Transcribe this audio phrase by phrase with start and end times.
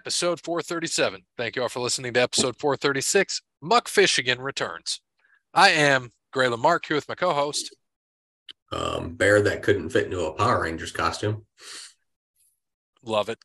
[0.00, 1.22] episode 437.
[1.38, 3.40] Thank you all for listening to episode 436.
[3.62, 3.88] Muck
[4.18, 5.00] again returns.
[5.54, 7.74] I am Gray Lamarck here with my co-host.
[8.72, 11.46] Um, bear that couldn't fit into a Power Rangers costume.
[13.02, 13.38] Love it.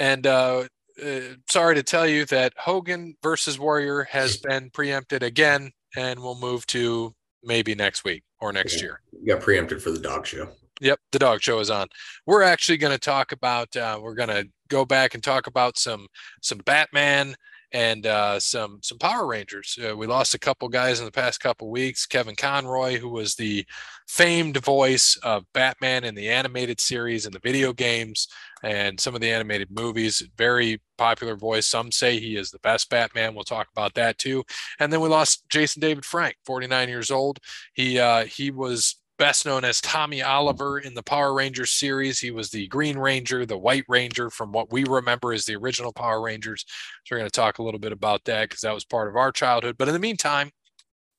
[0.00, 0.64] And uh,
[1.00, 6.38] uh, sorry to tell you that Hogan versus Warrior has been preempted again, and we'll
[6.40, 7.14] move to
[7.44, 8.82] maybe next week or next Yeah.
[8.82, 9.00] year.
[9.20, 10.48] You got preempted for the dog show.
[10.80, 11.86] Yep, the dog show is on.
[12.26, 13.76] We're actually going to talk about.
[13.76, 16.08] Uh, we're going to go back and talk about some
[16.40, 17.34] some Batman
[17.72, 19.78] and uh, some some Power Rangers.
[19.78, 22.06] Uh, we lost a couple guys in the past couple weeks.
[22.06, 23.64] Kevin Conroy, who was the
[24.08, 28.28] famed voice of Batman in the animated series and the video games
[28.62, 30.22] and some of the animated movies.
[30.36, 31.66] Very popular voice.
[31.66, 33.34] Some say he is the best Batman.
[33.34, 34.44] We'll talk about that too.
[34.78, 37.38] And then we lost Jason David Frank, 49 years old.
[37.74, 42.18] He uh, he was best known as Tommy Oliver in the Power Rangers series.
[42.18, 45.92] He was the Green Ranger, the White Ranger from what we remember as the original
[45.92, 46.64] Power Rangers.
[47.04, 49.16] So we're going to talk a little bit about that because that was part of
[49.16, 49.76] our childhood.
[49.78, 50.50] But in the meantime,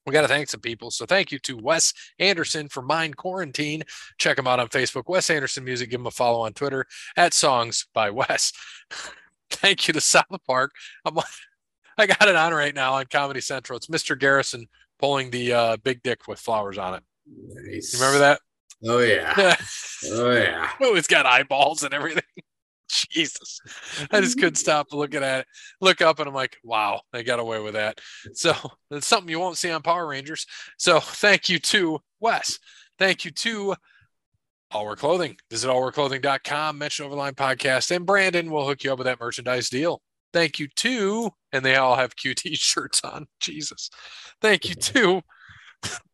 [0.06, 0.92] we got to thank some people.
[0.92, 3.84] So thank you to Wes Anderson for Mind Quarantine.
[4.18, 5.90] Check him out on Facebook, Wes Anderson Music.
[5.90, 8.52] Give him a follow on Twitter at Songs by Wes.
[9.50, 10.72] thank you to South Park.
[11.06, 11.18] I'm,
[11.98, 13.78] I got it on right now on Comedy Central.
[13.78, 14.20] It's Mr.
[14.20, 14.68] Garrison
[15.00, 17.04] pulling the uh, big dick with flowers on it.
[17.28, 17.94] Nice.
[17.94, 18.40] You remember that?
[18.86, 19.56] Oh yeah.
[20.06, 20.70] Oh yeah.
[20.82, 22.24] oh, it's got eyeballs and everything.
[22.90, 23.62] Jesus.
[24.12, 25.48] I just couldn't stop looking at it.
[25.80, 28.02] Look up and I'm like, wow, they got away with that.
[28.34, 28.54] So
[28.92, 30.46] it's something you won't see on Power Rangers.
[30.78, 32.60] So thank you to Wes.
[33.00, 33.76] Thank you to
[34.72, 35.38] All Wear Clothing.
[35.50, 40.02] Visit allwearclothing.com, mention Overline Podcast, and Brandon will hook you up with that merchandise deal.
[40.34, 43.28] Thank you to, and they all have QT shirts on.
[43.40, 43.90] Jesus.
[44.42, 45.22] Thank you to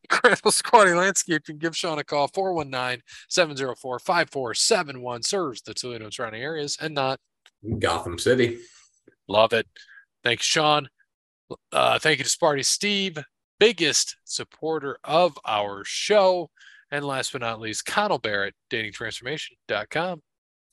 [0.09, 1.57] Crandall Squatty Landscaping.
[1.57, 5.23] Give Sean a call 419 704 5471.
[5.23, 7.19] Serves the Toledo and surrounding areas and not.
[7.79, 8.57] Gotham City.
[9.27, 9.67] Love it.
[10.23, 10.89] Thanks, Sean.
[11.71, 13.17] Uh, thank you to Sparty Steve,
[13.59, 16.49] biggest supporter of our show.
[16.91, 20.21] And last but not least, Connell Barrett, datingtransformation.com.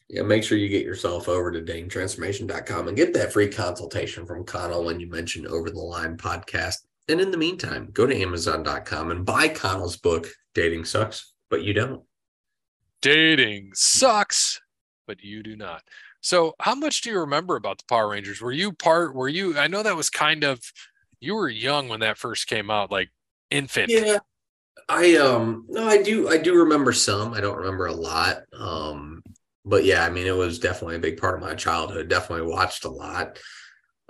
[0.09, 4.45] Yeah, make sure you get yourself over to datingtransformation.com and get that free consultation from
[4.45, 6.86] Connell when you mention Over the Line podcast.
[7.09, 11.73] And in the meantime, go to amazon.com and buy Connell's book, Dating Sucks, but you
[11.73, 12.03] don't.
[13.03, 14.61] Dating sucks,
[15.07, 15.83] but you do not.
[16.21, 18.41] So, how much do you remember about the Power Rangers?
[18.41, 20.61] Were you part, were you, I know that was kind of,
[21.21, 23.11] you were young when that first came out, like
[23.51, 23.91] infant.
[23.91, 24.19] Yeah.
[24.89, 27.33] I um no, I do I do remember some.
[27.33, 28.43] I don't remember a lot.
[28.53, 29.23] Um,
[29.65, 32.09] but yeah, I mean it was definitely a big part of my childhood.
[32.09, 33.39] Definitely watched a lot.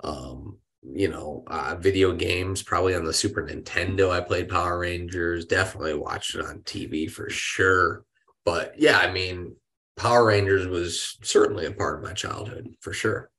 [0.03, 0.59] Um,
[0.93, 4.11] you know, uh, video games, probably on the Super Nintendo.
[4.11, 8.03] I played Power Rangers, definitely watched it on TV for sure.
[8.45, 9.55] But yeah, I mean,
[9.95, 13.29] Power Rangers was certainly a part of my childhood for sure.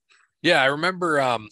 [0.42, 1.20] Yeah, I remember.
[1.20, 1.48] Um,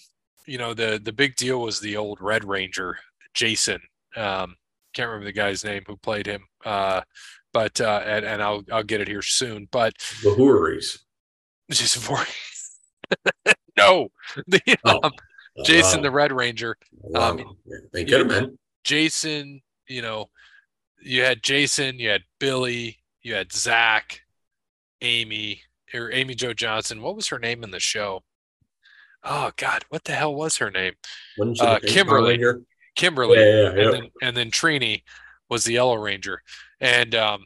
[0.47, 2.97] you know the the big deal was the old Red Ranger,
[3.35, 3.81] Jason.
[4.15, 4.57] Um,
[4.95, 6.43] can't remember the guy's name who played him.
[6.65, 7.03] Uh,
[7.53, 9.69] but uh, and, and I'll I'll get it here soon.
[9.71, 11.05] But The Hoories.
[11.71, 12.19] just for
[13.77, 14.09] no,
[14.47, 15.13] the Oh, um,
[15.65, 16.03] Jason wow.
[16.03, 16.77] the Red Ranger.
[17.01, 17.31] Wow.
[17.31, 17.57] um,
[17.93, 18.59] they could have been.
[18.85, 20.31] Jason, you know,
[21.03, 24.21] you had Jason, you had Billy, you had Zach,
[25.03, 25.63] Amy,
[25.95, 27.03] or Amy Joe Johnson.
[27.03, 28.23] What was her name in the show?
[29.25, 30.95] Oh God, what the hell was her name?
[31.41, 32.41] Uh, the pink Power Kimberly.
[32.95, 33.39] Kimberly.
[33.39, 33.69] Yeah, yeah, yeah.
[33.69, 35.03] and then and then Trini
[35.49, 36.43] was the Yellow Ranger.
[36.81, 37.45] And um,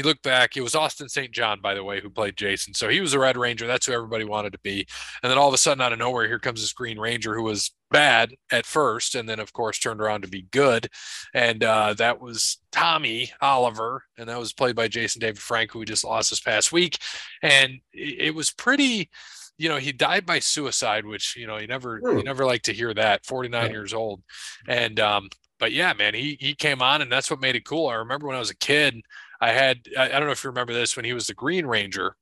[0.00, 1.32] you look back, it was Austin St.
[1.32, 2.74] John, by the way, who played Jason.
[2.74, 3.66] So he was a Red Ranger.
[3.66, 4.86] That's who everybody wanted to be.
[5.22, 7.42] And then all of a sudden, out of nowhere, here comes this Green Ranger who
[7.44, 10.88] was bad at first, and then of course turned around to be good.
[11.34, 15.80] And uh, that was Tommy Oliver, and that was played by Jason David Frank, who
[15.80, 16.98] we just lost this past week.
[17.42, 19.10] And it, was pretty.
[19.58, 22.16] You know, he died by suicide, which you know you never Hmm.
[22.18, 23.26] you never like to hear that.
[23.26, 23.72] Forty nine Yeah.
[23.72, 24.22] years old,
[24.66, 27.88] and um, but yeah, man, he he came on, and that's what made it cool.
[27.88, 28.94] I remember when I was a kid,
[29.40, 32.16] I had I, don't know if you remember this when he was the Green Ranger,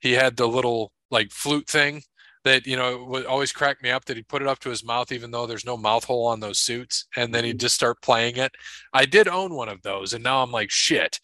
[0.00, 2.02] he had the little like flute thing
[2.44, 4.84] that you know would always crack me up that he'd put it up to his
[4.84, 8.02] mouth even though there's no mouth hole on those suits, and then he'd just start
[8.02, 8.52] playing it.
[8.92, 11.20] I did own one of those, and now I'm like shit.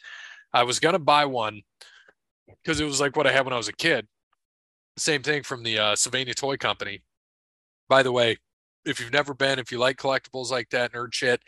[0.53, 1.62] I was gonna buy one
[2.62, 4.06] because it was like what I had when I was a kid.
[4.97, 7.03] Same thing from the uh, Sylvania Toy Company.
[7.89, 8.37] By the way,
[8.85, 11.41] if you've never been, if you like collectibles like that, nerd shit,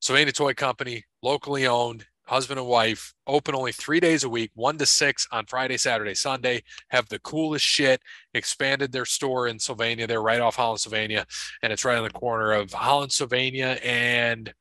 [0.00, 4.78] Sylvania Toy Company, locally owned, husband and wife, open only three days a week, one
[4.78, 8.00] to six on Friday, Saturday, Sunday, have the coolest shit,
[8.34, 10.06] expanded their store in Sylvania.
[10.06, 11.26] They're right off Holland, Sylvania,
[11.62, 14.52] and it's right on the corner of Holland, Sylvania, and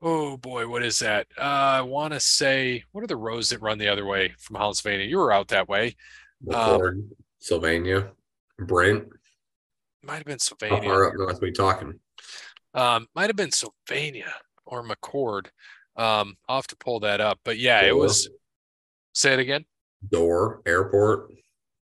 [0.00, 1.26] oh boy, what is that?
[1.38, 4.56] Uh, I want to say, what are the roads that run the other way from
[4.56, 5.06] Holland, Sylvania?
[5.06, 5.96] You were out that way.
[6.52, 8.10] Um, Sylvania,
[8.58, 9.04] Brent.
[10.02, 10.88] might have been How Sylvania.
[10.88, 12.00] far up north we talking?
[12.74, 14.32] Um, might have been Sylvania
[14.64, 15.48] or McCord.
[15.96, 17.38] Um, I'll have to pull that up.
[17.44, 18.28] But yeah, it was.
[19.14, 19.64] Say it again.
[20.10, 21.32] Door Airport.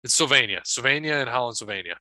[0.03, 1.97] It's Sylvania, Sylvania and Holland, Sylvania.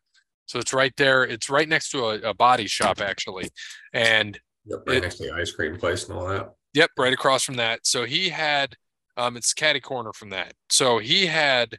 [0.46, 1.24] So it's right there.
[1.24, 3.50] It's right next to a, a body shop actually,
[3.94, 6.54] and Yep, right It- next to the ice cream place and all that.
[6.74, 7.82] Yep, right across from that.
[7.84, 8.76] So he had
[9.18, 10.54] um it's caddy corner from that.
[10.70, 11.78] So he had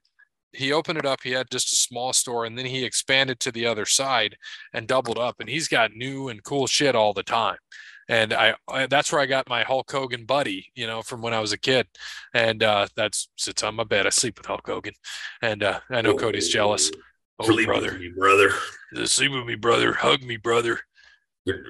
[0.52, 3.52] he opened it up, he had just a small store and then he expanded to
[3.52, 4.36] the other side
[4.72, 7.56] and doubled up and he's got new and cool shit all the time.
[8.08, 11.34] And I, I that's where I got my Hulk Hogan buddy, you know, from when
[11.34, 11.86] I was a kid.
[12.32, 14.06] And uh that's sits on my bed.
[14.06, 14.94] I sleep with Hulk Hogan.
[15.42, 16.90] And uh I know Cody's jealous.
[17.38, 17.98] Oh Sleep with brother.
[17.98, 18.50] me, brother.
[19.04, 19.92] Sleep with me, brother.
[19.92, 20.80] Hug me, brother.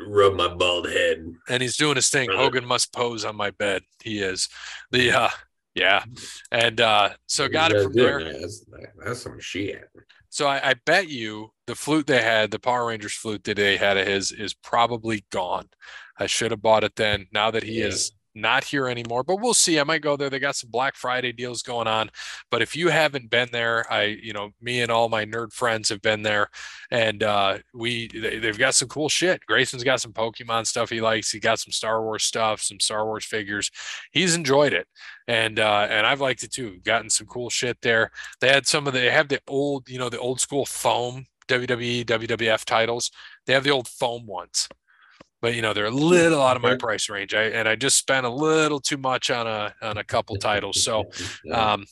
[0.08, 1.24] Rub my bald head.
[1.48, 2.26] and he's doing his thing.
[2.26, 2.42] Brother.
[2.42, 3.82] Hogan must pose on my bed.
[4.02, 4.48] He is
[4.90, 5.28] the uh
[5.74, 6.04] yeah.
[6.50, 8.22] And uh so got it from there.
[8.24, 8.40] that.
[8.40, 8.64] That's,
[9.04, 9.84] that's some shit.
[10.30, 13.76] So I, I bet you the flute they had, the Power Rangers flute that they
[13.76, 15.68] had of his is probably gone.
[16.18, 17.26] I should have bought it then.
[17.32, 17.86] Now that he Yeah.
[17.86, 19.80] is not here anymore, but we'll see.
[19.80, 20.30] I might go there.
[20.30, 22.08] They got some Black Friday deals going on.
[22.50, 25.88] But if you haven't been there, I, you know, me and all my nerd friends
[25.88, 26.48] have been there,
[26.90, 29.44] and uh, we they, they've got some cool shit.
[29.46, 31.32] Grayson's got some Pokemon stuff he likes.
[31.32, 33.70] He got some Star Wars stuff, some Star Wars figures.
[34.12, 34.86] He's enjoyed it,
[35.26, 36.78] and uh, and I've liked it too.
[36.84, 38.12] Gotten some cool shit there.
[38.40, 41.26] They had some of the they have the old, you know, the old school foam
[41.48, 43.10] WWE, WWF titles.
[43.46, 44.68] They have the old foam ones.
[45.40, 47.34] But you know, they're a little out of my price range.
[47.34, 50.82] I and I just spent a little too much on a on a couple titles.
[50.82, 51.04] So
[51.44, 51.72] Yeah.
[51.72, 51.84] um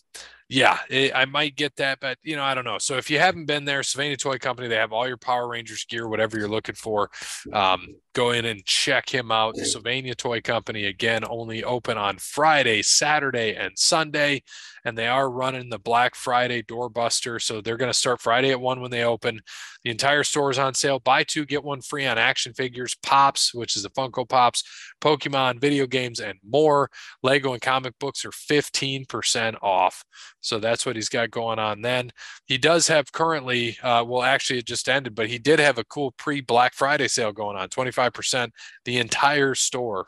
[0.48, 2.78] yeah, it, I might get that, but you know, I don't know.
[2.78, 5.84] So if you haven't been there, Sylvania Toy Company, they have all your Power Rangers
[5.84, 7.10] gear, whatever you're looking for.
[7.52, 9.56] Um, go in and check him out.
[9.56, 14.44] Sylvania Toy Company again, only open on Friday, Saturday, and Sunday,
[14.86, 17.42] and they are running the Black Friday doorbuster.
[17.42, 19.40] So they're going to start Friday at one when they open.
[19.82, 21.00] The entire store is on sale.
[21.00, 24.62] Buy two get one free on action figures, pops, which is the Funko Pops,
[25.00, 26.88] Pokemon, video games, and more.
[27.24, 30.04] Lego and comic books are 15% off.
[30.40, 32.12] So that's what he's got going on then.
[32.46, 35.84] He does have currently, uh, well, actually, it just ended, but he did have a
[35.84, 38.50] cool pre Black Friday sale going on 25%,
[38.84, 40.06] the entire store.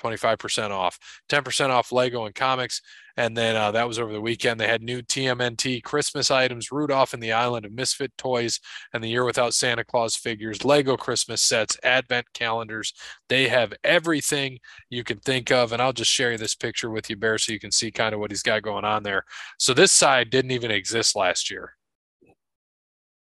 [0.00, 0.98] 25% off,
[1.28, 2.80] 10% off Lego and comics.
[3.16, 4.58] And then uh, that was over the weekend.
[4.58, 8.60] They had new TMNT Christmas items, Rudolph and the Island of Misfit toys,
[8.94, 12.94] and the Year Without Santa Claus figures, Lego Christmas sets, Advent calendars.
[13.28, 14.58] They have everything
[14.88, 15.72] you can think of.
[15.72, 18.20] And I'll just share this picture with you, Bear, so you can see kind of
[18.20, 19.24] what he's got going on there.
[19.58, 21.74] So this side didn't even exist last year.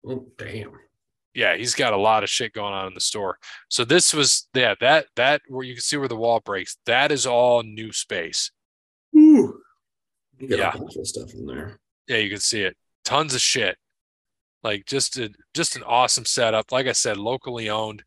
[0.06, 0.72] oh, damn.
[1.34, 3.38] Yeah, he's got a lot of shit going on in the store.
[3.68, 6.76] So this was yeah, that that where you can see where the wall breaks.
[6.86, 8.50] That is all new space.
[9.16, 9.60] Ooh.
[10.40, 10.72] Got Yeah.
[10.74, 11.78] a bunch of stuff in there.
[12.06, 12.76] Yeah, you can see it.
[13.04, 13.76] Tons of shit.
[14.62, 16.72] Like just a just an awesome setup.
[16.72, 18.02] Like I said, locally owned,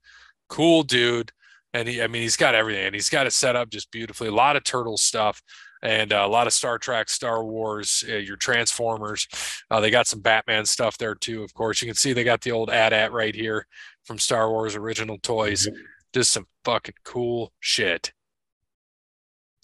[0.50, 1.32] cool dude.
[1.74, 4.30] And he, I mean, he's got everything, and he's got it set up just beautifully.
[4.30, 5.42] A lot of turtle stuff,
[5.82, 9.28] and uh, a lot of Star Trek, Star Wars, uh, your Transformers.
[9.70, 11.44] Uh, they got some Batman stuff there too.
[11.44, 13.68] Of course, you can see they got the old AT-AT right here
[14.04, 15.68] from Star Wars original toys.
[16.14, 18.14] Just some fucking cool shit.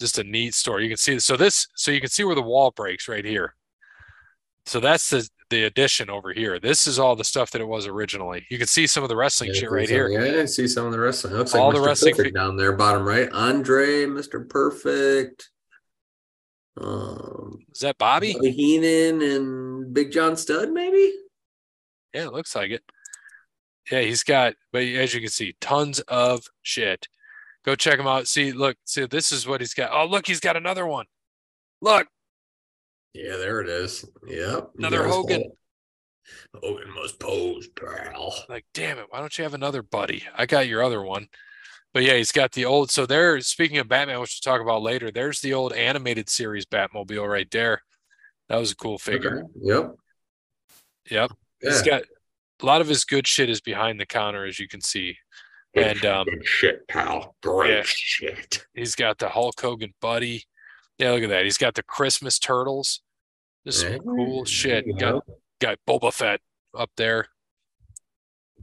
[0.00, 0.80] Just a neat store.
[0.80, 3.54] You can see so this so you can see where the wall breaks right here.
[4.66, 6.58] So that's the the addition over here.
[6.58, 8.44] This is all the stuff that it was originally.
[8.50, 10.08] You can see some of the wrestling Yeah, shit right here.
[10.08, 11.34] Yeah, I see some of the wrestling.
[11.34, 11.86] Looks All like the Mr.
[11.86, 13.30] wrestling Perfect down there, bottom right.
[13.30, 14.48] Andre, Mr.
[14.48, 15.50] Perfect.
[16.80, 18.32] Um, Is that Bobby?
[18.32, 21.12] Bobby Heenan and Big John Studd, maybe.
[22.12, 22.82] Yeah, it looks like it.
[23.90, 27.06] Yeah, he's got, but as you can see, tons of shit.
[27.64, 28.26] Go check him out.
[28.28, 29.90] See, look, see, this is what he's got.
[29.92, 31.06] Oh, look, he's got another one.
[31.80, 32.06] Look,
[33.12, 34.04] Yeah, there it is.
[34.26, 34.70] Yep.
[34.78, 35.42] Another Hogan.
[35.42, 36.62] Hulk.
[36.62, 38.34] Hogan must pose, pal.
[38.48, 40.24] like, damn it, why don't you have another buddy?
[40.36, 41.28] I got your other one.
[41.94, 42.90] But yeah, he's got the old.
[42.90, 46.66] So there, speaking of Batman, which we'll talk about later, there's the old animated series
[46.66, 47.82] Batmobile right there.
[48.48, 49.44] That was a cool figure.
[49.62, 49.94] Yep.
[51.10, 51.32] Yep.
[51.60, 52.02] He's got
[52.62, 55.16] a lot of his good shit is behind the counter, as you can see.
[55.74, 57.36] And um, shit, pal.
[57.42, 57.82] Great yeah.
[57.84, 58.66] shit.
[58.74, 60.44] he's got the Hulk Hogan buddy.
[60.98, 61.44] Yeah, look at that.
[61.44, 63.00] He's got the Christmas turtles.
[63.64, 64.84] This is Yeah, cool shit.
[64.98, 65.24] Got
[65.60, 66.40] got Boba Fett
[66.76, 67.28] up there.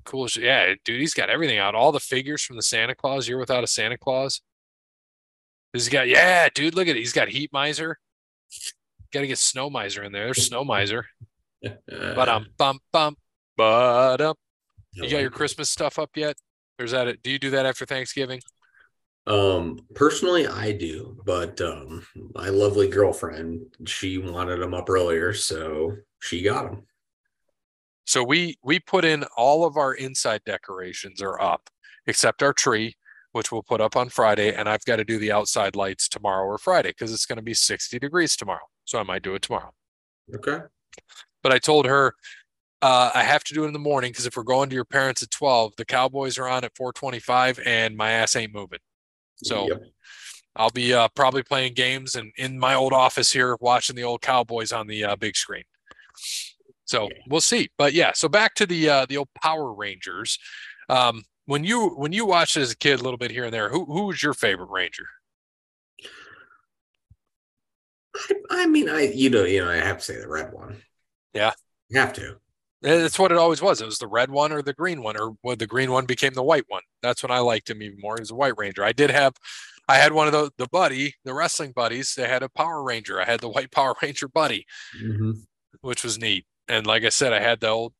[0.03, 0.43] Cool shit.
[0.43, 1.75] Yeah, dude, he's got everything out.
[1.75, 3.27] All the figures from the Santa Claus.
[3.27, 4.41] You're without a Santa Claus.
[5.73, 6.75] He's got yeah, dude.
[6.75, 6.99] Look at it.
[6.99, 7.97] He's got Heat Miser.
[9.13, 10.25] Got to get Snow Miser in there.
[10.25, 11.05] There's Snow Miser.
[11.61, 13.15] But um, bum bum,
[13.57, 14.35] but um.
[14.93, 16.35] You got your Christmas stuff up yet?
[16.79, 17.23] Or is that it?
[17.23, 18.41] Do you do that after Thanksgiving?
[19.27, 25.95] Um, personally, I do, but um, my lovely girlfriend, she wanted them up earlier, so
[26.19, 26.83] she got them.
[28.05, 31.69] So we we put in all of our inside decorations are up,
[32.07, 32.95] except our tree,
[33.31, 34.53] which we'll put up on Friday.
[34.53, 37.43] And I've got to do the outside lights tomorrow or Friday because it's going to
[37.43, 38.65] be 60 degrees tomorrow.
[38.85, 39.73] So I might do it tomorrow.
[40.35, 40.59] Okay.
[41.43, 42.13] But I told her
[42.81, 44.85] uh, I have to do it in the morning because if we're going to your
[44.85, 48.79] parents at 12, the Cowboys are on at 425 and my ass ain't moving.
[49.35, 49.83] So yep.
[50.55, 54.21] I'll be uh, probably playing games and in my old office here watching the old
[54.21, 55.63] Cowboys on the uh, big screen.
[56.91, 57.69] So we'll see.
[57.77, 60.37] But yeah, so back to the uh, the old Power Rangers.
[60.89, 63.69] Um, when you when you watched as a kid, a little bit here and there,
[63.69, 65.05] who who was your favorite Ranger?
[68.13, 70.81] I, I mean, I you know you know I have to say the red one.
[71.33, 71.53] Yeah,
[71.87, 72.35] you have to.
[72.81, 73.79] That's what it always was.
[73.79, 76.43] It was the red one or the green one, or the green one became the
[76.43, 76.81] white one.
[77.01, 78.15] That's when I liked him even more.
[78.17, 78.83] He was a white ranger.
[78.83, 79.35] I did have,
[79.87, 82.15] I had one of the the buddy, the wrestling buddies.
[82.15, 83.21] They had a Power Ranger.
[83.21, 84.65] I had the white Power Ranger buddy,
[85.01, 85.31] mm-hmm.
[85.79, 86.45] which was neat.
[86.71, 87.93] And like I said, I had the old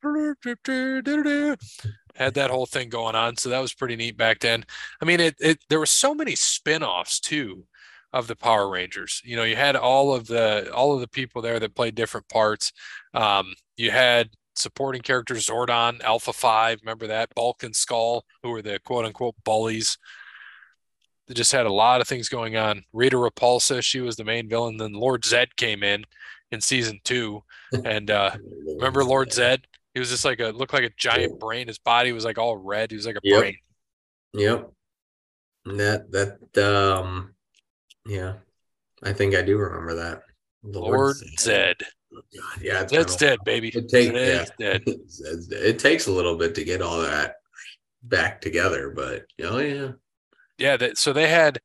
[2.15, 4.63] had that whole thing going on, so that was pretty neat back then.
[5.01, 7.65] I mean, it, it there were so many spin-offs too
[8.13, 9.21] of the Power Rangers.
[9.25, 12.29] You know, you had all of the all of the people there that played different
[12.29, 12.71] parts.
[13.13, 17.35] Um, you had supporting characters Zordon, Alpha 5, remember that?
[17.35, 19.97] Bulk and Skull, who were the quote unquote bullies.
[21.27, 22.85] They just had a lot of things going on.
[22.93, 24.77] Rita Repulsa, she was the main villain.
[24.77, 26.05] Then Lord Zedd came in
[26.51, 27.43] in season two.
[27.85, 28.31] And uh,
[28.75, 29.63] remember Lord Zedd?
[29.93, 31.67] He was just like a looked like a giant brain.
[31.67, 32.91] His body was like all red.
[32.91, 33.39] He was like a yep.
[33.39, 33.57] brain.
[34.33, 34.71] Yep.
[35.65, 36.11] That
[36.53, 37.33] that um
[38.05, 38.35] yeah.
[39.03, 40.21] I think I do remember that.
[40.63, 41.81] Lord, Lord Zedd.
[42.11, 43.69] God, yeah, it's dead, baby.
[43.69, 44.83] It takes yeah, dead.
[44.85, 47.35] it takes a little bit to get all that
[48.03, 49.91] back together, but oh yeah,
[50.57, 50.77] yeah.
[50.77, 51.59] That, so they had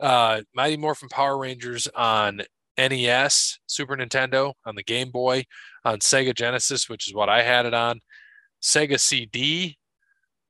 [0.00, 2.42] uh, Mighty Morphin Power Rangers on
[2.88, 5.44] NES, Super Nintendo, on the Game Boy,
[5.84, 8.00] on Sega Genesis, which is what I had it on,
[8.62, 9.78] Sega CD.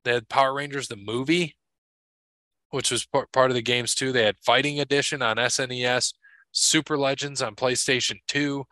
[0.03, 1.55] They had Power Rangers the movie,
[2.71, 4.11] which was part of the games too.
[4.11, 6.13] They had Fighting Edition on SNES,
[6.51, 8.63] Super Legends on PlayStation 2,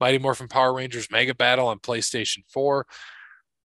[0.00, 2.86] Mighty Morphin Power Rangers Mega Battle on PlayStation 4,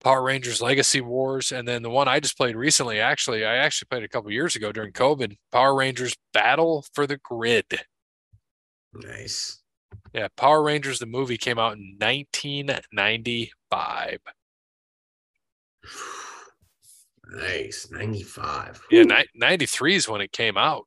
[0.04, 3.00] Power Rangers Legacy Wars, and then the one I just played recently.
[3.00, 5.36] Actually, I actually played a couple years ago during COVID.
[5.52, 7.82] Power Rangers Battle for the Grid.
[8.94, 9.62] Nice.
[10.14, 14.18] Yeah, Power Rangers the movie came out in 1995.
[17.34, 18.82] Nice, 95.
[18.92, 20.86] Yeah, ni- 93 is when it came out.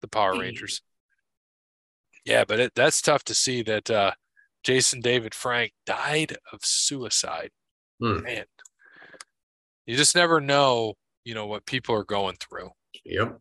[0.00, 0.80] The Power Rangers.
[2.24, 4.12] Yeah, but it, that's tough to see that uh,
[4.62, 7.50] Jason David Frank died of suicide.
[8.00, 8.22] Hmm.
[8.22, 8.44] Man,
[9.86, 12.70] you just never know, you know, what people are going through.
[13.04, 13.38] Yep.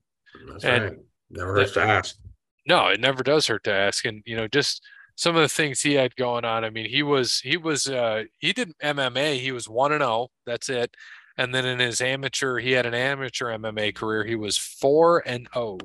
[0.49, 0.93] That's and right.
[1.29, 2.17] Never hurts to ask.
[2.65, 4.05] No, it never does hurt to ask.
[4.05, 4.83] And, you know, just
[5.15, 6.63] some of the things he had going on.
[6.63, 9.39] I mean, he was, he was, uh, he did MMA.
[9.39, 10.29] He was 1 and 0.
[10.45, 10.95] That's it.
[11.37, 14.23] And then in his amateur, he had an amateur MMA career.
[14.23, 15.79] He was 4 and 0.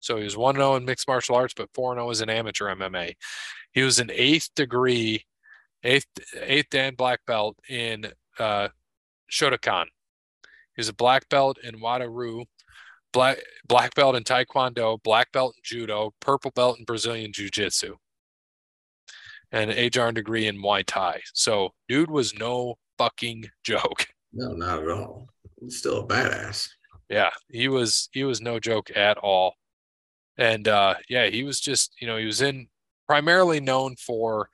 [0.00, 2.30] So he was 1 0 in mixed martial arts, but 4 and 0 as an
[2.30, 3.14] amateur MMA.
[3.72, 5.24] He was an eighth degree,
[5.84, 6.06] eighth
[6.40, 8.68] eighth dan black belt in uh,
[9.30, 9.86] Shotokan.
[10.76, 12.44] He's a black belt in Wado-ryu,
[13.12, 17.96] black black belt in Taekwondo, black belt in Judo, purple belt in Brazilian Jiu Jitsu,
[19.52, 21.20] and an HR degree in Muay Thai.
[21.34, 24.06] So, dude was no fucking joke.
[24.32, 25.28] No, not at all.
[25.60, 26.68] He's still a badass.
[27.08, 28.08] Yeah, he was.
[28.12, 29.54] He was no joke at all.
[30.38, 32.68] And uh, yeah, he was just you know he was in
[33.06, 34.48] primarily known for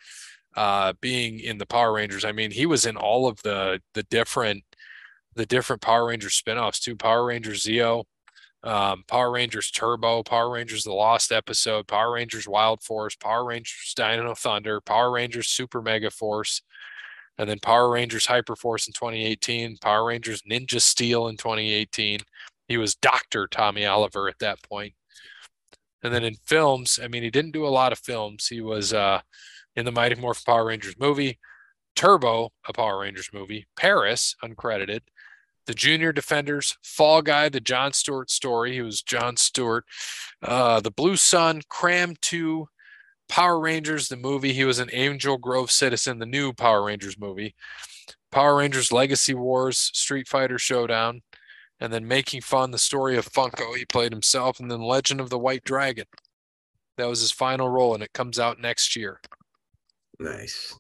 [0.57, 2.25] uh, being in the Power Rangers.
[2.25, 4.65] I mean, he was in all of the the different
[5.35, 6.97] the different Power Rangers spinoffs too.
[6.97, 8.05] Power Rangers Zeo,
[8.67, 13.95] um, Power Rangers Turbo, Power Rangers The Lost Episode, Power Rangers Wild Force, Power Rangers
[13.97, 16.63] Dino Thunder, Power Rangers Super Mega Force,
[17.39, 22.21] and then Power Rangers Hyper Force in 2018, Power Rangers Ninja Steel in 2018.
[22.67, 23.47] He was Dr.
[23.47, 24.95] Tommy Oliver at that point.
[26.03, 28.49] And then in films, I mean, he didn't do a lot of films.
[28.49, 29.21] He was uh,
[29.77, 31.39] in the Mighty Morphin Power Rangers movie,
[31.95, 35.01] Turbo, a Power Rangers movie, Paris, uncredited,
[35.67, 38.75] The Junior Defenders, Fall Guy, the John Stewart story.
[38.75, 39.85] He was John Stewart,
[40.43, 42.69] uh, The Blue Sun, Cram 2,
[43.29, 44.53] Power Rangers, the movie.
[44.53, 47.55] He was an Angel Grove citizen, the new Power Rangers movie.
[48.31, 51.23] Power Rangers Legacy Wars, Street Fighter Showdown,
[51.81, 55.31] and then Making Fun, the story of Funko, he played himself, and then Legend of
[55.31, 56.07] the White Dragon.
[56.97, 59.21] That was his final role, and it comes out next year.
[60.19, 60.79] Nice.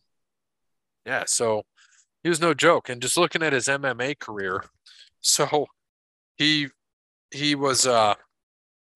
[1.05, 1.62] Yeah, so
[2.23, 2.88] he was no joke.
[2.88, 4.64] And just looking at his MMA career,
[5.20, 5.66] so
[6.37, 6.68] he
[7.30, 8.14] he was uh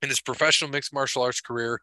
[0.02, 1.80] in his professional mixed martial arts career,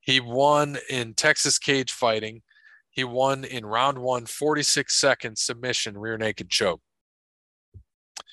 [0.00, 2.42] he won in Texas cage fighting.
[2.90, 6.80] He won in round one, 46 seconds submission, rear naked choke.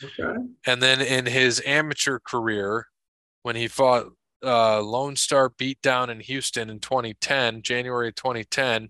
[0.01, 0.35] Okay.
[0.65, 2.87] And then in his amateur career,
[3.41, 4.05] when he fought
[4.43, 8.89] uh, Lone Star Beatdown in Houston in 2010, January 2010,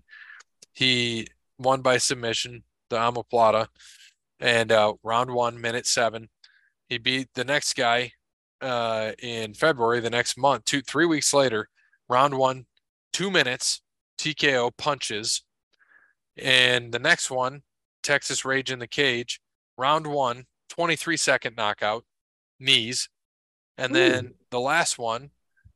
[0.72, 1.26] he
[1.58, 3.68] won by submission, the Omoplata,
[4.40, 6.28] and uh, round one, minute seven.
[6.88, 8.12] He beat the next guy
[8.60, 11.68] uh, in February, the next month, two, three weeks later,
[12.08, 12.66] round one,
[13.12, 13.82] two minutes,
[14.18, 15.42] TKO punches.
[16.36, 17.62] And the next one,
[18.02, 19.40] Texas Rage in the Cage,
[19.76, 22.04] round one, 23 second knockout,
[22.58, 23.08] knees.
[23.78, 23.94] And Ooh.
[23.94, 25.30] then the last one,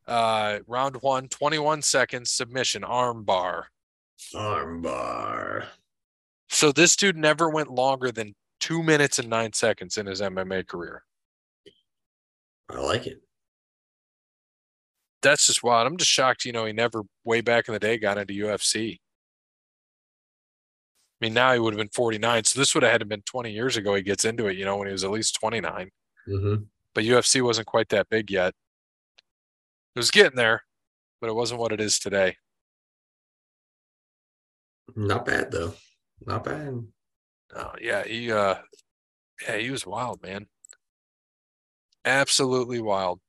[0.06, 3.68] uh, round one, 21 seconds submission, arm bar.
[4.34, 5.66] Armbar.
[6.48, 10.66] So this dude never went longer than two minutes and nine seconds in his MMA
[10.66, 11.04] career.
[12.70, 13.22] I like it.
[15.22, 15.86] That's just wild.
[15.86, 18.98] I'm just shocked, you know, he never way back in the day got into UFC.
[21.20, 22.44] I mean, now he would have been 49.
[22.44, 24.64] So this would have had to been 20 years ago he gets into it, you
[24.64, 25.90] know, when he was at least 29.
[26.28, 26.62] Mm-hmm.
[26.94, 28.54] But UFC wasn't quite that big yet.
[29.96, 30.62] It was getting there,
[31.20, 32.36] but it wasn't what it is today.
[34.94, 35.74] Not bad though.
[36.24, 36.84] Not bad.
[37.54, 38.56] Oh, yeah, he uh
[39.42, 40.48] yeah, he was wild, man.
[42.04, 43.20] Absolutely wild.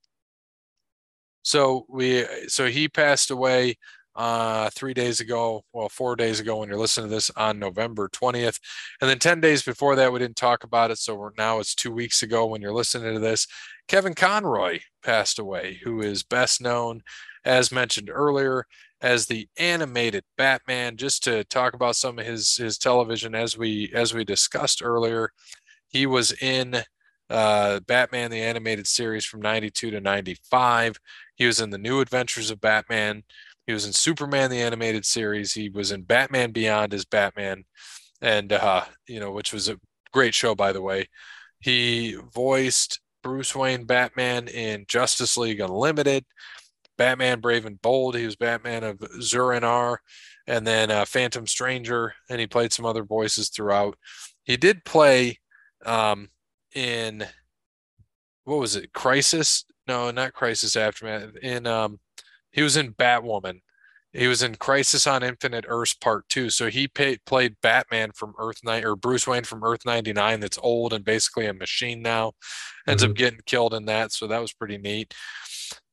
[1.46, 3.76] So we so he passed away
[4.16, 8.10] uh 3 days ago, well 4 days ago when you're listening to this on November
[8.10, 8.60] 20th.
[9.02, 11.92] And then 10 days before that we didn't talk about it, so now it's 2
[11.92, 13.48] weeks ago when you're listening to this.
[13.88, 17.02] Kevin Conroy passed away, who is best known
[17.46, 18.66] as mentioned earlier
[19.02, 20.98] as the animated Batman.
[20.98, 25.32] Just to talk about some of his his television, as we as we discussed earlier,
[25.88, 26.84] he was in
[27.30, 30.98] uh, Batman the animated series from '92 to '95.
[31.36, 33.24] He was in the New Adventures of Batman.
[33.68, 35.54] He was in Superman the animated series.
[35.54, 37.66] He was in Batman Beyond as Batman,
[38.22, 39.80] and uh, you know, which was a
[40.12, 41.08] great show by the way.
[41.60, 46.26] He voiced Bruce Wayne Batman in Justice League Unlimited.
[47.00, 48.16] Batman Brave and Bold.
[48.16, 49.98] He was Batman of Zur-En-Arrh,
[50.48, 53.98] and then uh, Phantom Stranger, and he played some other voices throughout.
[54.44, 55.40] He did play
[55.86, 56.28] um,
[56.76, 57.26] in
[58.44, 58.92] what was it?
[58.94, 59.64] Crisis?
[59.88, 61.36] No, not Crisis Aftermath.
[61.42, 62.00] In um,
[62.52, 63.62] he was in Batwoman.
[64.12, 66.50] He was in Crisis on Infinite Earths Part Two.
[66.50, 70.42] So he played Batman from Earth Nine or Bruce Wayne from Earth ninety nine.
[70.42, 72.34] That's old and basically a machine now.
[72.88, 73.10] Ends Mhm.
[73.12, 74.12] up getting killed in that.
[74.12, 75.14] So that was pretty neat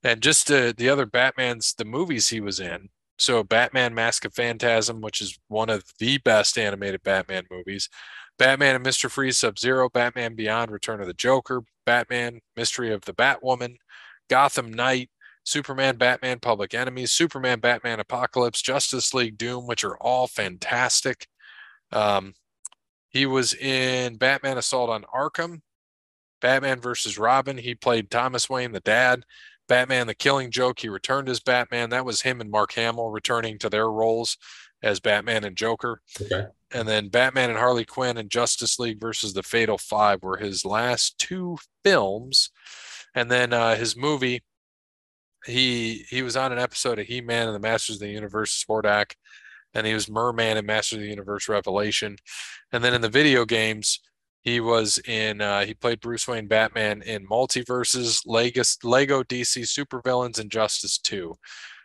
[0.07, 2.88] and just the other Batman's the movies he was in.
[3.19, 7.88] So Batman Mask of Phantasm, which is one of the best animated Batman movies.
[8.38, 9.11] Batman and Mr.
[9.11, 13.77] Freeze Sub Zero, Batman Beyond, Return of the Joker, Batman, Mystery of the Batwoman,
[14.31, 15.11] Gotham Knight,
[15.42, 21.27] Superman, Batman, Public Enemies, Superman, Batman, Apocalypse, Justice League, Doom, which are all fantastic.
[21.90, 22.35] Um,
[23.09, 25.62] he was in Batman Assault on Arkham,
[26.40, 27.57] Batman versus Robin.
[27.57, 29.25] He played Thomas Wayne, the dad.
[29.68, 30.81] Batman, the Killing Joke.
[30.81, 31.90] He returned as Batman.
[31.90, 34.37] That was him and Mark Hamill returning to their roles
[34.83, 36.00] as Batman and Joker.
[36.20, 36.46] Okay.
[36.72, 40.64] And then Batman and Harley Quinn and Justice League versus the Fatal Five were his
[40.64, 42.50] last two films.
[43.14, 44.42] And then uh, his movie,
[45.46, 48.64] he he was on an episode of He Man and the Masters of the Universe
[48.64, 49.12] Sportak,
[49.74, 52.16] and he was Merman in Masters of the Universe Revelation.
[52.72, 54.00] And then in the video games,
[54.46, 60.38] he was in uh, he played Bruce Wayne Batman in Multiverses, Lego, Lego DC Supervillains,
[60.38, 61.35] and Justice 2.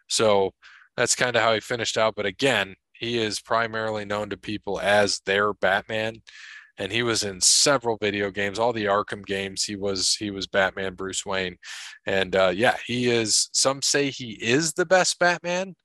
[0.08, 0.52] So
[0.96, 2.14] that's kind of how he finished out.
[2.16, 6.18] But again, he is primarily known to people as their Batman.
[6.78, 9.64] And he was in several video games, all the Arkham games.
[9.64, 11.58] He was he was Batman, Bruce Wayne,
[12.06, 13.50] and uh, yeah, he is.
[13.54, 15.76] Some say he is the best Batman,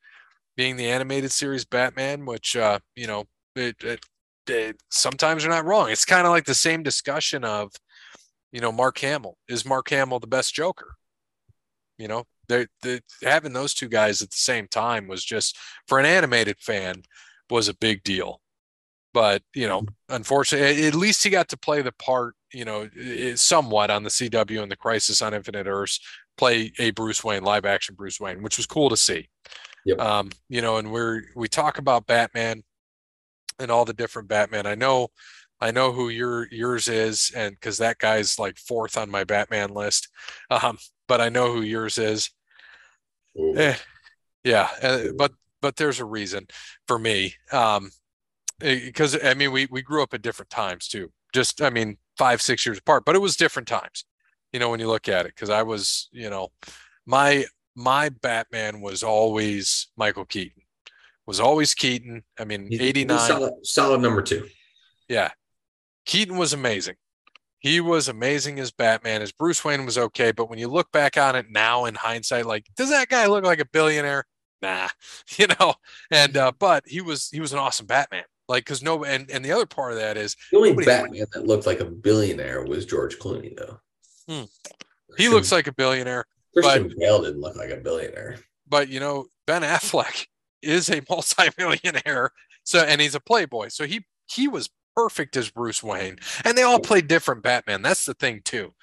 [0.57, 4.01] being the animated series Batman, which uh, you know it, it
[4.47, 5.91] they, sometimes they're not wrong.
[5.91, 7.73] It's kind of like the same discussion of,
[8.53, 9.37] you know, Mark Hamill.
[9.49, 10.95] Is Mark Hamill the best Joker?
[11.99, 15.57] You know, they they having those two guys at the same time was just
[15.89, 17.03] for an animated fan
[17.51, 18.41] was a big deal.
[19.15, 22.35] But you know, unfortunately, at least he got to play the part.
[22.53, 22.89] You know,
[23.35, 26.01] somewhat on the CW and the Crisis on Infinite Earths,
[26.37, 29.29] play a Bruce Wayne live action Bruce Wayne, which was cool to see.
[29.87, 30.01] Yep.
[30.01, 32.63] Um, you know, and we're we talk about Batman
[33.59, 34.67] and all the different Batman.
[34.67, 35.09] I know,
[35.61, 39.71] I know who your yours is, and because that guy's like fourth on my Batman
[39.71, 40.09] list.
[40.51, 42.31] Um, but I know who yours is.
[43.57, 43.77] Eh,
[44.45, 46.47] yeah, uh, but but there's a reason
[46.87, 47.35] for me.
[47.53, 47.91] Um,
[48.59, 51.11] because I mean we we grew up at different times too.
[51.33, 54.05] Just I mean five six years apart, but it was different times.
[54.53, 56.49] You know when you look at it, because I was you know
[57.05, 60.63] my my Batman was always Michael Keaton.
[61.27, 62.23] Was always Keaton.
[62.39, 63.19] I mean, He's- 89.
[63.19, 64.49] he's solid, solid number two.
[65.09, 65.31] Yeah.
[66.05, 66.97] Keaton was amazing.
[67.59, 69.23] He was amazing as Batman.
[69.23, 72.47] As Bruce Wayne was okay, but when you look back on it now in hindsight,
[72.47, 74.25] like, does that guy look like a billionaire?
[74.63, 74.89] Nah,
[75.37, 75.75] you know.
[76.11, 78.25] And uh, but he was he was an awesome Batman.
[78.49, 81.47] Like, because no, and and the other part of that is The only Batman that
[81.47, 83.81] looked like a billionaire was George Clooney, though.
[84.29, 84.45] Hmm.
[85.17, 86.25] he looks like a billionaire.
[86.55, 88.37] Christian Bale didn't look like a billionaire.
[88.69, 90.27] but you know Ben Affleck
[90.67, 92.31] is a multimillionaire.
[92.65, 93.69] So and he's a playboy.
[93.69, 96.19] So he he was perfect as Bruce Wayne.
[96.45, 97.83] And they all played different Batman.
[97.83, 98.75] That's the thing too.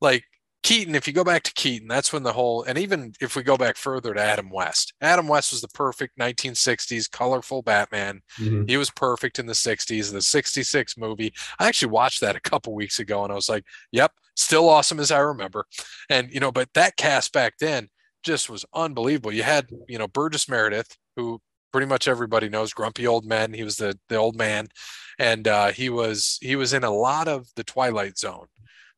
[0.00, 0.24] Like
[0.64, 3.44] Keaton if you go back to Keaton that's when the whole and even if we
[3.44, 8.20] go back further to Adam West Adam West was the perfect 1960s colorful Batman.
[8.40, 8.64] Mm-hmm.
[8.66, 11.32] He was perfect in the 60s the 66 movie.
[11.60, 14.98] I actually watched that a couple weeks ago and I was like yep still awesome
[14.98, 15.64] as I remember.
[16.10, 17.88] And you know but that cast back then
[18.22, 19.32] just was unbelievable.
[19.32, 21.40] You had, you know, Burgess Meredith, who
[21.72, 23.52] pretty much everybody knows, grumpy old men.
[23.52, 24.68] He was the the old man,
[25.18, 28.46] and uh, he was he was in a lot of the Twilight Zone.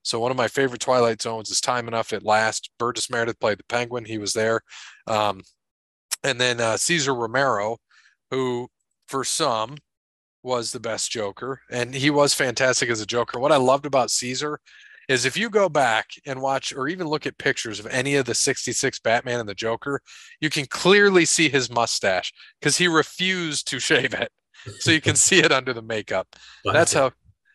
[0.03, 2.71] So one of my favorite Twilight Zones is Time Enough at Last.
[2.79, 4.05] Burgess Meredith played the Penguin.
[4.05, 4.61] He was there,
[5.07, 5.41] um,
[6.23, 7.79] and then uh, Cesar Romero,
[8.31, 8.69] who
[9.09, 9.79] for some
[10.43, 13.41] was the best Joker, and he was fantastic as a Joker.
[13.41, 14.61] What I loved about Cesar
[15.11, 18.27] is if you go back and watch or even look at pictures of any of
[18.27, 20.01] the 66 Batman and the Joker,
[20.41, 24.31] you can clearly see his mustache because he refused to shave it.
[24.79, 26.29] So you can see it under the makeup.
[26.65, 27.11] That's how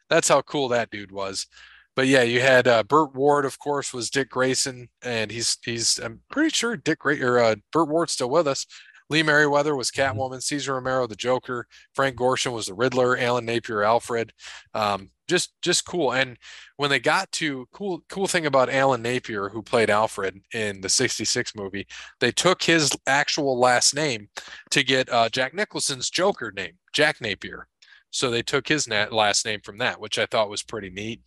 [0.09, 1.47] that's how cool that dude was.
[1.95, 5.97] But yeah, you had uh, Burt Ward, of course, was Dick Grayson, and he's he's
[5.97, 8.65] I'm pretty sure Dick Gray or uh, Burt Ward's still with us.
[9.09, 10.13] Lee Meriwether was Mhm.
[10.15, 14.33] Catwoman, Cesar Romero the Joker, Frank Gorshin was the Riddler, Alan Napier Alfred.
[14.73, 16.13] Um, just just cool.
[16.13, 16.37] And
[16.77, 20.89] when they got to cool cool thing about Alan Napier, who played Alfred in the
[20.89, 21.87] '66 movie,
[22.19, 24.29] they took his actual last name
[24.71, 27.67] to get uh, Jack Nicholson's Joker name, Jack Napier.
[28.11, 31.21] So they took his na- last name from that, which I thought was pretty neat.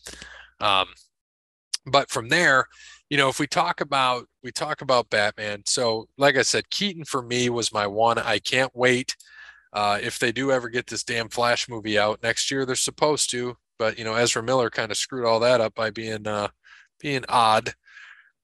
[0.60, 0.86] Um,
[1.86, 2.66] but from there,
[3.10, 7.04] you know, if we talk about we talk about Batman, so like I said, Keaton
[7.04, 8.18] for me was my one.
[8.18, 9.16] I can't wait.
[9.72, 13.30] Uh, if they do ever get this damn Flash movie out next year, they're supposed
[13.30, 13.56] to.
[13.78, 16.48] But you know, Ezra Miller kind of screwed all that up by being uh,
[17.00, 17.74] being odd.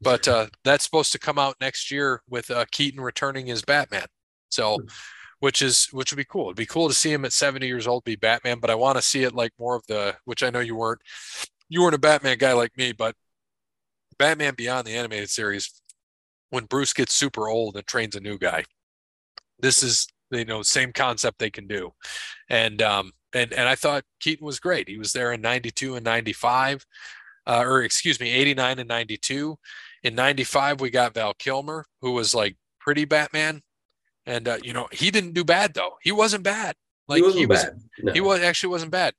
[0.00, 4.06] But uh, that's supposed to come out next year with uh, Keaton returning as Batman.
[4.50, 4.78] So,
[5.40, 6.46] which is which would be cool.
[6.46, 8.60] It'd be cool to see him at 70 years old be Batman.
[8.60, 11.00] But I want to see it like more of the which I know you weren't
[11.68, 13.16] you weren't a Batman guy like me, but
[14.18, 15.82] Batman Beyond the animated series,
[16.50, 18.64] when Bruce gets super old and trains a new guy,
[19.58, 21.92] this is you know same concept they can do,
[22.48, 24.88] and um and and I thought Keaton was great.
[24.88, 26.86] He was there in '92 and '95,
[27.46, 29.56] uh, or excuse me, '89 and '92.
[30.02, 33.62] In '95 we got Val Kilmer, who was like pretty Batman,
[34.26, 35.94] and uh, you know he didn't do bad though.
[36.02, 36.76] He wasn't bad.
[37.08, 37.66] Like he wasn't he was.
[38.02, 38.12] No.
[38.12, 39.14] he was actually wasn't bad.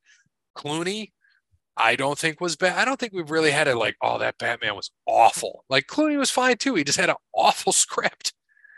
[0.57, 1.11] Clooney,
[1.77, 2.77] I don't think was bad.
[2.77, 5.65] I don't think we've really had it like, oh, that Batman was awful.
[5.69, 6.75] Like Clooney was fine too.
[6.75, 8.33] He just had an awful script.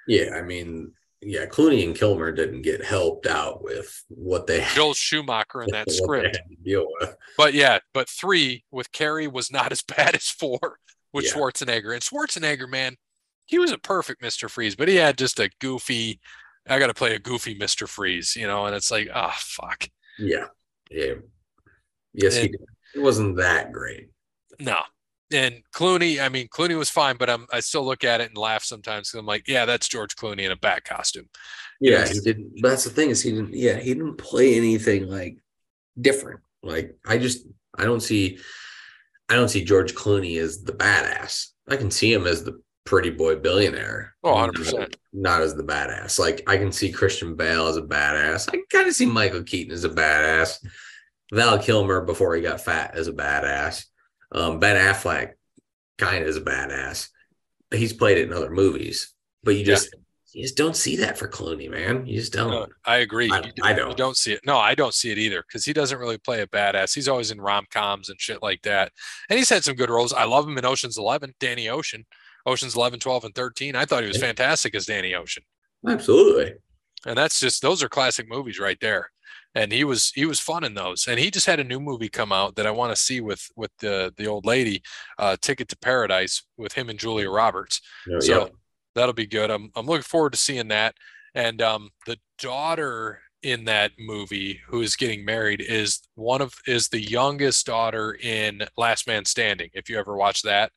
[0.07, 4.75] Yeah, I mean, yeah, Clooney and Kilmer didn't get helped out with what they had,
[4.75, 6.37] Joel Schumacher in that script.
[6.63, 7.15] deal with.
[7.37, 10.79] But yeah, but three with Carrey was not as bad as four
[11.13, 11.31] with Yeah.
[11.33, 11.93] Schwarzenegger.
[11.93, 12.95] And Schwarzenegger, man,
[13.45, 14.49] he was a perfect Mr.
[14.49, 16.19] Freeze, but he had just a goofy,
[16.67, 17.87] I got to play a goofy Mr.
[17.87, 19.87] Freeze, you know, and it's like, ah, fuck.
[20.19, 20.47] Yeah,
[20.91, 21.13] yeah,
[22.13, 22.61] yes, he did.
[22.95, 24.09] It wasn't that great.
[24.59, 24.79] No.
[25.33, 28.37] And Clooney, I mean, Clooney was fine, but I'm I still look at it and
[28.37, 31.27] laugh sometimes because I'm like, yeah, that's George Clooney in a bat costume.
[31.81, 32.61] Yeah, he didn't.
[32.61, 33.53] But that's the thing is he didn't.
[33.53, 35.37] Yeah, he didn't play anything like
[35.99, 36.39] different.
[36.63, 37.45] Like I just
[37.77, 38.39] I don't see
[39.29, 41.47] I don't see George Clooney as the badass.
[41.67, 44.15] I can see him as the pretty boy billionaire.
[44.23, 44.95] Oh, not- 100%.
[45.11, 46.17] Not as the badass.
[46.19, 48.47] Like I can see Christian Bale as a badass.
[48.47, 50.65] I can kind of see Michael Keaton as a badass.
[51.33, 53.83] Val Kilmer before he got fat as a badass.
[54.31, 55.33] Um, ben Affleck
[55.97, 57.09] kind of is a badass.
[57.73, 59.13] He's played it in other movies,
[59.43, 59.65] but you Yeah.
[59.65, 59.89] just
[60.33, 62.05] you just don't see that for Clooney, man.
[62.05, 62.51] You just don't.
[62.51, 63.27] No, I agree.
[63.31, 63.97] I- You I You don't.
[63.97, 64.41] don't see it.
[64.45, 66.93] No, I don't see it either because he doesn't really play a badass.
[66.93, 68.91] He's always in rom coms and shit like that.
[69.29, 70.13] And he's had some good roles.
[70.13, 72.05] I love him in Ocean's 11, Danny Ocean.
[72.45, 73.75] Ocean's 11, 12, and 13.
[73.75, 75.43] I thought he was fantastic as Danny Ocean.
[75.87, 76.55] Absolutely.
[77.05, 79.09] and that's just those are classic movies right there
[79.55, 82.09] and he was he was fun in those and he just had a new movie
[82.09, 84.81] come out that i want to see with with the the old lady
[85.17, 87.81] uh ticket to paradise with him and julia roberts.
[88.07, 88.47] No, so yeah.
[88.95, 89.49] that'll be good.
[89.49, 90.95] I'm, I'm looking forward to seeing that
[91.35, 96.89] and um the daughter in that movie who is getting married is one of is
[96.89, 99.69] the youngest daughter in last man standing.
[99.73, 100.71] If you ever watched that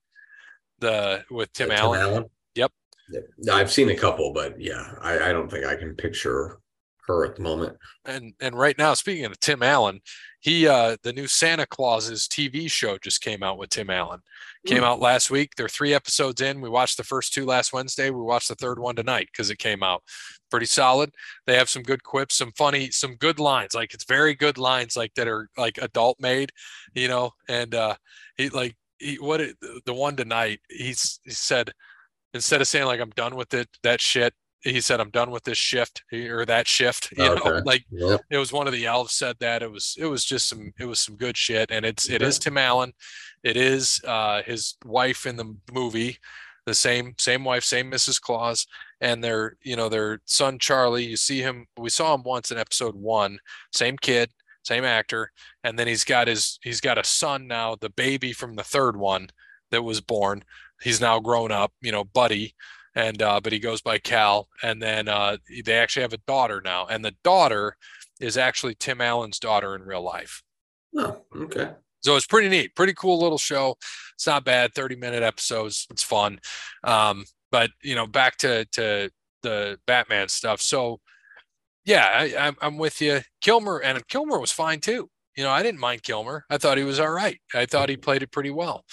[0.79, 2.25] the with tim Uh, allen.
[2.55, 2.73] Yep.
[3.39, 6.61] No, I've seen a couple, but yeah, I, I don't think I can picture
[7.11, 7.77] her at the moment.
[8.05, 10.01] And and right now, speaking of Tim Allen,
[10.41, 14.21] he uh the new Santa Claus's TV show just came out with Tim Allen.
[14.67, 15.53] Came out last week.
[15.57, 16.61] They're three episodes in.
[16.61, 18.11] We watched the first two last Wednesday.
[18.11, 20.03] We watched the third one tonight because it came out.
[20.51, 21.13] Pretty solid.
[21.47, 23.75] They have some good quips, some funny, some good lines.
[23.75, 26.53] Like it's very good lines, like that are like adult made,
[26.95, 27.31] you know.
[27.49, 27.95] And uh
[28.37, 31.73] he like he what it, the one tonight he's he said
[32.35, 35.45] instead of saying like I'm done with it that shit he said I'm done with
[35.45, 38.21] this shift or that shift you know like Yep.
[38.31, 40.85] it was one of the elves said that it was it was just some it
[40.85, 42.93] was some good shit and it's it is Tim Allen
[43.43, 46.19] it is uh his wife in the movie
[46.67, 48.21] the same same wife same Mrs.
[48.21, 48.67] Claus
[49.01, 52.59] and their you know their son Charlie you see him we saw him once in
[52.59, 53.39] episode 1
[53.73, 54.31] same kid
[54.63, 55.33] same actor
[55.65, 58.95] and then he's got his he's got a son now the baby from the third
[58.95, 59.31] one
[59.71, 60.45] that was born
[60.83, 62.55] he's now grown up you know buddy
[62.95, 66.61] and uh but he goes by cal and then uh they actually have a daughter
[66.65, 67.77] now and the daughter
[68.21, 70.43] is actually tim allen's daughter in real life.
[70.97, 71.71] Oh, okay.
[72.01, 73.77] so it's pretty neat pretty cool little show.
[74.15, 76.41] It's not bad 30 minute episodes it's fun.
[76.85, 79.11] Um but you know back to to
[79.43, 80.61] the batman stuff.
[80.61, 81.01] So
[81.85, 83.21] yeah I, I'm, I'm with you.
[83.41, 85.09] Kilmer and kilmer was fine too.
[85.37, 86.45] You know i didn't mind kilmer.
[86.51, 87.39] I thought he was all right.
[87.55, 88.85] I thought he played it pretty well.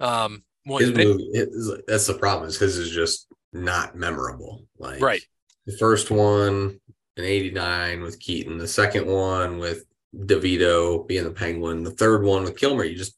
[0.00, 2.48] Um His movie, his, that's the problem.
[2.48, 4.64] Is his is just not memorable.
[4.78, 5.22] Like right
[5.66, 6.78] the first one
[7.16, 12.42] in '89 with Keaton, the second one with DeVito being the Penguin, the third one
[12.44, 12.84] with Kilmer.
[12.84, 13.16] You just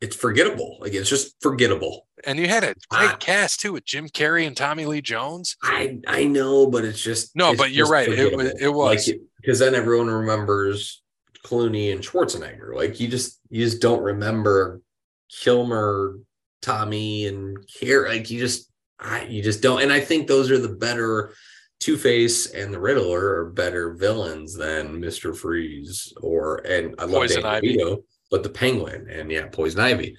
[0.00, 0.78] it's forgettable.
[0.80, 2.06] Like it's just forgettable.
[2.24, 3.16] and you had a great Ah.
[3.20, 7.34] cast too with jim carrey and tommy lee jones I I know, but it's just
[7.36, 8.08] No, it's but you're right.
[8.08, 9.08] It was- it was.
[9.08, 11.02] like because then everyone remembers
[11.44, 12.74] Clooney and Schwarzenegger.
[12.74, 14.80] Like you just you just don't remember
[15.30, 16.18] Kilmer,
[16.62, 18.08] Tommy, and Care.
[18.08, 19.82] Like you just I you just don't.
[19.82, 21.34] And I think those are the better
[21.80, 27.12] Two Face and the Riddler are better villains than Mister Freeze or and I love
[27.22, 27.76] Poison Danny Ivy.
[27.76, 30.16] DeVito, but the Penguin and yeah, Poison Ivy.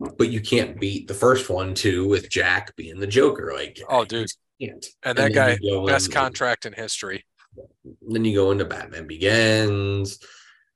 [0.00, 3.52] But you can't beat the first one too with Jack being the Joker.
[3.54, 4.28] Like Oh, dude.
[4.60, 4.84] can't.
[5.04, 7.24] and that guy best in- contract in history
[8.08, 10.18] Then you go into Batman Begins.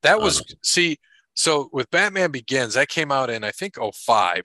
[0.02, 0.98] That was Um, see,
[1.34, 4.42] so with Batman Begins, that came out in I think 05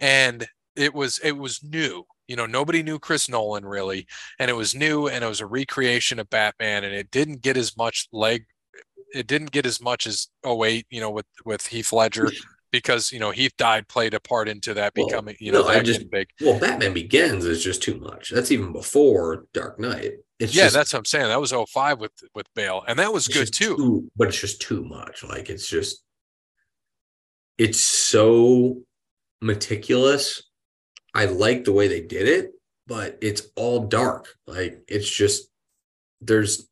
[0.00, 2.04] and it was it was new.
[2.30, 4.06] You know, nobody knew Chris Nolan really,
[4.38, 7.56] and it was new and it was a recreation of Batman and it didn't get
[7.56, 8.44] as much leg
[9.12, 12.28] it didn't get as much as 08, you know, with with Heath Ledger
[12.70, 15.68] because, you know, Heath died played a part into that Well, becoming, you know, no,
[15.68, 16.28] I that just- big.
[16.40, 18.30] Well, Batman Begins is just too much.
[18.30, 20.12] That's even before Dark Knight.
[20.38, 21.26] It's Yeah, just, that's what I'm saying.
[21.26, 24.08] That was 05 with with Bale and that was good just too.
[24.14, 25.24] But it's just too much.
[25.24, 26.04] Like it's just
[27.58, 28.82] it's so
[29.42, 30.44] meticulous.
[31.14, 32.52] I like the way they did it,
[32.86, 34.28] but it's all dark.
[34.46, 35.48] Like it's just
[36.20, 36.68] there's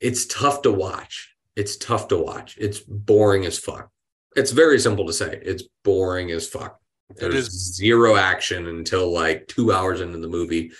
[0.00, 1.34] it's tough to watch.
[1.54, 2.56] It's tough to watch.
[2.58, 3.90] It's boring as fuck.
[4.34, 5.40] It's very simple to say.
[5.42, 6.78] It's boring as fuck.
[7.16, 7.76] There's is.
[7.76, 10.72] zero action until like two hours into the movie.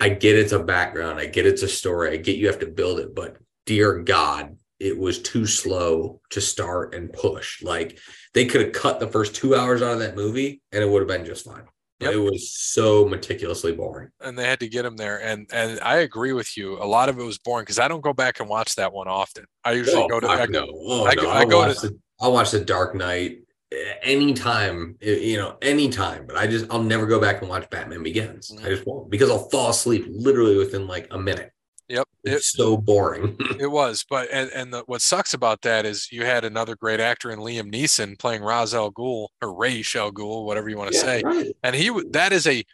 [0.00, 1.18] I get it's a background.
[1.18, 2.12] I get it's a story.
[2.12, 6.40] I get you have to build it, but dear God, it was too slow to
[6.40, 7.62] start and push.
[7.62, 7.98] Like
[8.34, 11.00] they could have cut the first two hours out of that movie and it would
[11.00, 11.64] have been just fine.
[12.00, 12.12] Yep.
[12.12, 14.10] It was so meticulously boring.
[14.20, 15.20] and they had to get him there.
[15.20, 16.80] And and I agree with you.
[16.80, 19.08] A lot of it was boring because I don't go back and watch that one
[19.08, 19.44] often.
[19.64, 20.66] I usually go to I, no.
[20.72, 21.22] Oh, I no.
[21.22, 23.38] go- I I'll go to- watch the, I'll watch the Dark Knight
[23.72, 26.26] eh, anytime, eh, you know, anytime.
[26.26, 28.50] But I just I'll never go back and watch Batman Begins.
[28.52, 28.64] Mhm.
[28.64, 31.50] I just won't because I'll fall asleep literally within like a minute.
[31.88, 32.06] Yep.
[32.24, 33.36] It, It's so boring.
[33.60, 34.04] it was.
[34.08, 37.38] But and, and the, what sucks about that is you had another great actor in
[37.38, 41.02] Liam Neeson playing Ra's al Ghul or Ray Al Ghul, whatever you want to Yeah,
[41.04, 41.22] say.
[41.24, 41.46] right.
[41.62, 42.64] And he that is a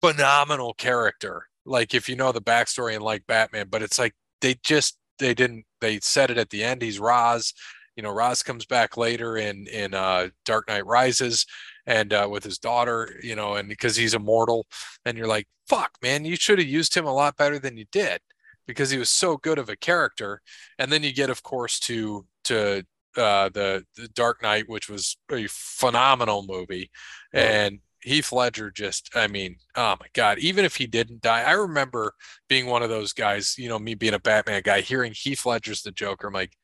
[0.00, 1.46] phenomenal character.
[1.64, 5.34] Like if you know the backstory and like Batman, but it's like they just they
[5.34, 6.82] didn't they said it at the end.
[6.82, 7.52] He's Ra's.
[7.96, 11.44] You know, Ra's comes back later in in uh Dark Knight Rises
[11.86, 14.66] and uh with his daughter, you know, and because he's immortal,
[15.04, 17.84] and you're like, fuck, man, you should have used him a lot better than you
[17.92, 18.20] did
[18.70, 20.40] because he was so good of a character.
[20.78, 22.84] And then you get, of course, to to
[23.16, 26.90] uh the, the Dark Knight, which was a phenomenal movie.
[27.32, 31.52] And Heath Ledger just, I mean, oh my God, even if he didn't die, I
[31.52, 32.14] remember
[32.48, 35.82] being one of those guys, you know, me being a Batman guy, hearing Heath Ledger's
[35.82, 36.28] the Joker.
[36.28, 36.56] I'm like,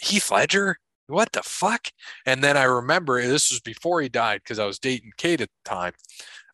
[0.00, 0.78] Heath Ledger?
[1.08, 1.88] What the fuck?
[2.26, 5.48] And then I remember this was before he died because I was dating Kate at
[5.64, 5.92] the time.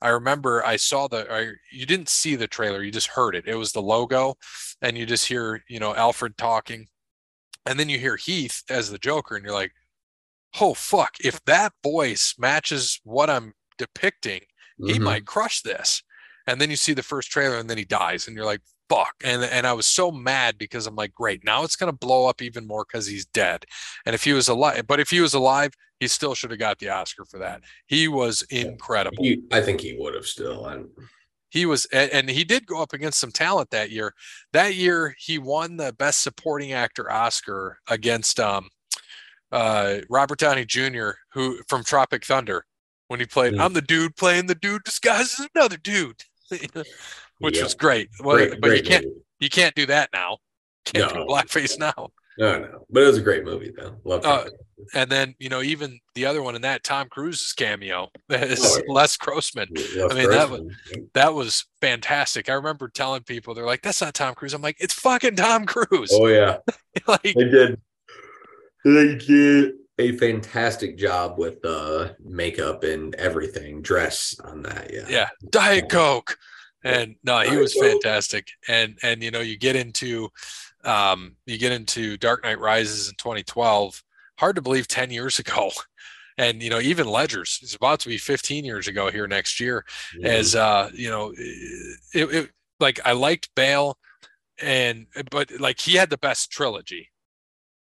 [0.00, 3.46] I remember I saw the, I, you didn't see the trailer, you just heard it.
[3.46, 4.36] It was the logo,
[4.80, 6.86] and you just hear, you know, Alfred talking.
[7.66, 9.72] And then you hear Heath as the Joker, and you're like,
[10.60, 11.16] oh, fuck.
[11.22, 14.40] If that voice matches what I'm depicting,
[14.86, 15.02] he Mhm.
[15.02, 16.02] might crush this.
[16.46, 19.14] And then you see the first trailer and then he dies and you're like, fuck.
[19.24, 22.42] And and I was so mad because I'm like, great, now it's gonna blow up
[22.42, 23.64] even more because he's dead.
[24.06, 26.78] And if he was alive, but if he was alive, he still should have got
[26.78, 27.62] the Oscar for that.
[27.86, 29.22] He was incredible.
[29.22, 30.64] He, I think he would have still.
[30.66, 30.90] I'm,
[31.50, 34.12] he was and he did go up against some talent that year
[34.52, 38.68] that year he won the best supporting actor oscar against um
[39.50, 42.66] uh robert downey jr who from tropic thunder
[43.06, 43.60] when he played Mm.
[43.60, 46.22] i'm the dude playing the dude disguised as another dude
[47.38, 47.64] which Yep.
[47.64, 49.16] was great well, great, but you can't movie.
[49.40, 50.38] you can't do that now
[50.84, 51.24] can't No.
[51.24, 53.96] do blackface now No, no, but it was a great movie though.
[54.04, 54.52] Love Uh, it.
[54.94, 58.78] and then you know even the other one in that tom cruise's cameo is Oh,
[58.86, 58.92] yeah.
[58.94, 60.76] les grossman Love I mean, that Grossman.
[61.14, 62.48] that was fantastic.
[62.48, 65.66] I remember telling people they're like, "That's not Tom Cruise." I'm like, "It's fucking Tom
[65.66, 66.58] Cruise." Oh yeah,
[67.06, 67.80] like, they did.
[68.84, 74.92] They did a fantastic job with uh makeup and everything, dress on that.
[74.92, 76.38] Yeah, yeah, Diet Coke,
[76.84, 78.48] and no, he was fantastic.
[78.68, 80.28] And and you know, you get into,
[80.84, 84.02] um, you get into Dark Knight Rises in 2012.
[84.38, 85.70] Hard to believe 10 years ago.
[86.40, 89.84] And you know, even Ledger's it's about to be 15 years ago here next year.
[90.22, 93.98] As uh you know it, it like i liked bale
[94.60, 97.10] and but like he had the best trilogy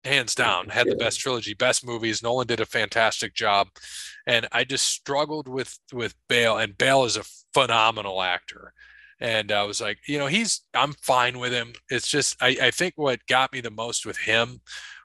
[0.03, 3.67] hands down had the best trilogy best movies nolan did a fantastic job
[4.25, 8.73] and i just struggled with with bale and bale is a phenomenal actor
[9.19, 12.71] and i was like you know he's i'm fine with him it's just i i
[12.71, 14.59] think what got me the most with him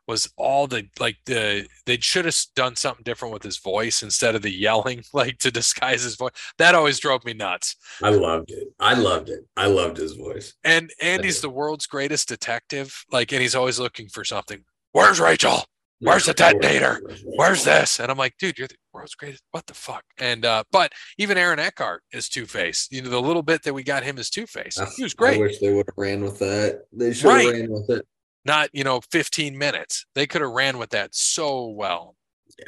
[0.07, 4.35] was all the like the they should have done something different with his voice instead
[4.37, 8.51] of the yelling like to disguise his voice that always drove me nuts I loved
[8.51, 8.69] it.
[8.79, 9.47] I loved it.
[9.57, 10.55] I loved his voice.
[10.65, 13.05] and Andy's the world's greatest detective.
[13.11, 14.65] Like, and he's always looking for something.
[14.97, 15.63] Where's Rachel?
[16.01, 17.03] Where's the detonator?
[17.37, 18.01] Where's this?
[18.01, 19.43] And I'm like, dude, you're the world's greatest.
[19.51, 20.03] What the fuck?
[20.19, 22.89] And uh, but even Aaron Eckhart is Two Face.
[22.91, 24.79] You know, the little bit that we got him as Two Face.
[24.97, 25.39] He was I great.
[25.41, 26.85] wish they would have ran with that.
[26.95, 27.53] They should have Right.
[27.61, 28.07] ran with it.
[28.47, 30.07] Not, you know, 15 minutes.
[30.15, 32.15] They could have ran with that so well.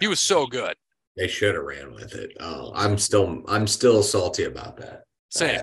[0.01, 0.75] He was so good.
[1.17, 2.33] They should have ran with it.
[2.41, 5.05] Oh, I'm still I'm still salty about that.
[5.31, 5.61] Same.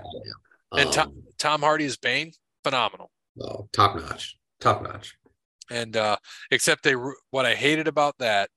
[0.74, 0.86] I am.
[0.86, 2.32] And Tom- Um, Tom Hardy as Bane,
[2.64, 3.12] phenomenal.
[3.40, 4.36] oh, top notch.
[4.60, 5.14] Top notch.
[5.70, 6.16] And uh,
[6.50, 6.94] except they,
[7.30, 8.50] what I hated about that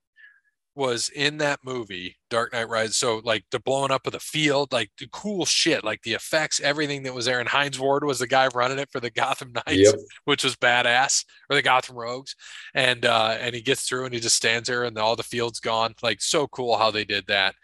[0.76, 2.96] was in that movie, Dark Knight Rises.
[2.96, 6.60] So like the blowing up of the field, like the cool shit, like the effects,
[6.60, 7.40] everything that was there.
[7.40, 9.94] And Hines Ward was the guy running it for the Gotham Knights, Yep.
[10.24, 12.36] which was badass, or the Gotham Rogues.
[12.72, 15.60] And uh, and he gets through and he just stands there and all the field's
[15.60, 15.94] gone.
[16.02, 17.56] Like so cool how they did that.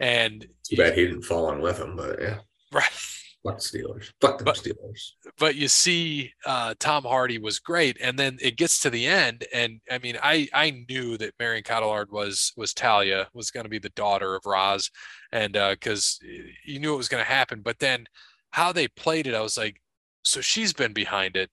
[0.00, 2.38] And Too bad he didn't fall in with him, but yeah.
[2.72, 2.90] right.
[3.44, 4.10] Fuck the Steelers.
[4.20, 5.12] Fuck them But- Steelers.
[5.38, 9.44] but you see uh, Tom Hardy was great, and then it gets to the end,
[9.52, 13.70] and I mean, I I knew that Marion Cotillard was was Talia was going to
[13.70, 14.90] be the daughter of Ra's,
[15.32, 16.18] and because
[16.64, 18.06] you knew it was going to happen, but then
[18.52, 19.80] how they played it, I was like,
[20.22, 21.50] so she's been behind it,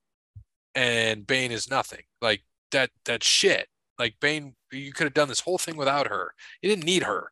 [0.75, 2.03] and Bane is nothing.
[2.21, 3.67] Like that that shit.
[3.99, 6.33] Like Bane, you could have done this whole thing without her.
[6.61, 7.31] You didn't need her.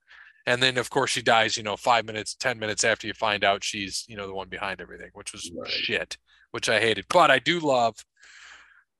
[0.50, 3.44] And then of course she dies, you know, five minutes, ten minutes after you find
[3.44, 5.70] out she's, you know, the one behind everything, which was Right.
[5.72, 6.18] shit,
[6.52, 7.06] which I hated.
[7.08, 7.96] But I do love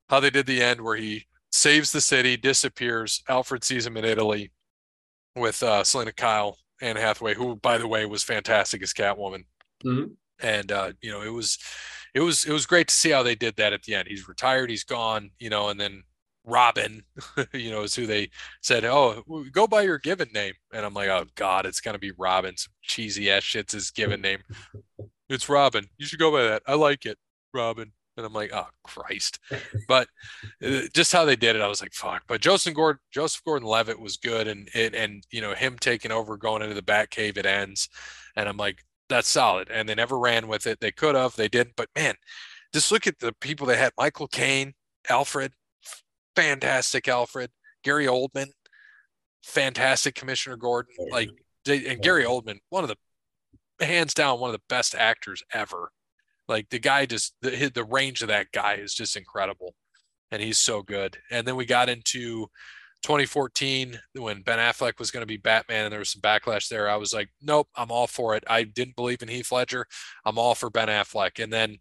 [0.10, 3.24] how they did the end where he saves the city, disappears.
[3.28, 4.52] Alfred sees him in Italy
[5.36, 9.46] with uh Selina Kyle, Anne Hathaway, who by the way was fantastic as Catwoman
[9.84, 10.16] Mhm.
[10.40, 11.58] and uh, you know it was
[12.14, 14.28] it was it was great to see how they did that at the end he's
[14.28, 16.04] retired he's gone you know and then
[16.50, 17.04] robin
[17.54, 18.30] you know is who they
[18.62, 20.54] said oh go by your given name.
[20.74, 22.58] And i'm like oh god it's gonna be robin.
[22.58, 24.40] Some cheesy ass shit's his given name.
[25.30, 25.86] It's robin.
[25.98, 26.64] You should go by that.
[26.68, 27.18] I like it
[27.54, 27.92] robin.
[28.18, 29.40] And i'm like oh christ.
[29.88, 30.08] But
[30.64, 32.24] uh, just how they did it i was like fuck.
[32.28, 36.38] But joseph gordon joseph gordon-levitt was good and and, and you know him taking over
[36.38, 37.90] going into the bat cave it ends.
[38.36, 39.70] And i'm like that's solid.
[39.70, 40.80] And they never ran with it.
[40.80, 41.74] They could have, they didn't.
[41.76, 42.16] But man,
[42.74, 43.92] just look at the people they had.
[43.98, 44.74] Michael Caine,
[45.10, 45.52] Alfred,
[46.42, 47.52] fantastic Alfred,
[47.84, 48.48] Gary Oldman,
[49.44, 50.94] fantastic Commissioner Gordon.
[51.12, 51.30] Like,
[51.68, 55.92] and Gary Oldman, one of the hands down, one of the best actors ever.
[56.48, 59.76] Like, the guy just, the, the range of that guy is just incredible.
[60.32, 61.18] And he's so good.
[61.32, 62.48] And then we got into
[63.04, 66.90] 2014 when Ben Affleck was going to be Batman and there was some backlash there.
[66.90, 68.44] I was like, nope, I'm all for it.
[68.48, 69.86] I didn't believe in Heath Ledger.
[70.26, 71.42] I'm all for Ben Affleck.
[71.44, 71.78] And then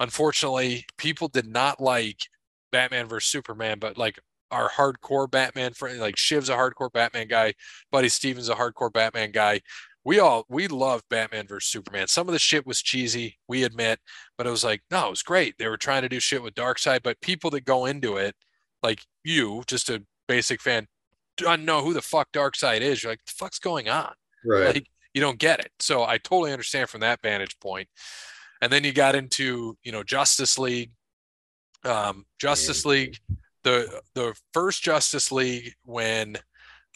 [0.00, 2.26] unfortunately, people did not like
[2.74, 4.18] Batman versus Superman, but like
[4.50, 7.54] our hardcore Batman friend, like Shiv's a hardcore Batman guy,
[7.92, 9.60] Buddy Stevens a hardcore Batman guy.
[10.04, 12.08] We all we love Batman versus Superman.
[12.08, 14.00] Some of the shit was cheesy, we admit,
[14.36, 15.54] but it was like, no, it was great.
[15.56, 18.34] They were trying to do shit with Darkseid, but people that go into it,
[18.82, 20.88] like you, just a basic fan,
[21.36, 23.02] don't know who the fuck Darkseid is.
[23.04, 24.12] You're like, the fuck's going on?
[24.44, 24.74] Right.
[24.74, 25.70] Like you don't get it.
[25.78, 27.88] So I totally understand from that vantage point.
[28.60, 30.90] and then you got into you know Justice League.
[31.84, 33.18] Um, Justice League,
[33.62, 36.36] the the first Justice League when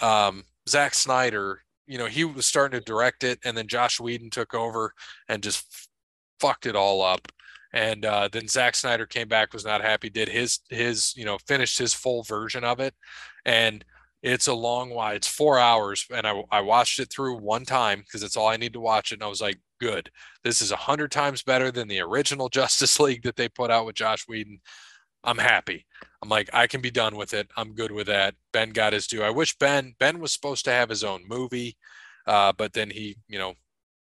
[0.01, 4.31] um, Zack Snyder, you know, he was starting to direct it, and then Joss Whedon
[4.31, 4.93] took over
[5.29, 5.89] and just
[6.41, 7.29] fucked it all up.
[7.73, 11.39] And uh, then Zack Snyder came back, was not happy, did his his you know
[11.47, 12.95] finished his full version of it,
[13.45, 13.85] and
[14.23, 15.15] it's a long while.
[15.15, 18.57] It's four hours, and I I watched it through one time because it's all I
[18.57, 20.11] need to watch it, and I was like, good.
[20.45, 23.87] This is a hundred times better than the original Justice League that they put out
[23.87, 24.61] with Joss Whedon.
[25.25, 25.85] I'm happy.
[26.23, 27.51] I'm like, I can be done with it.
[27.57, 28.35] I'm good with that.
[28.53, 29.23] Ben got his due.
[29.23, 31.77] I wish Ben Ben was supposed to have his own movie,
[32.27, 33.55] uh, but then he, you know,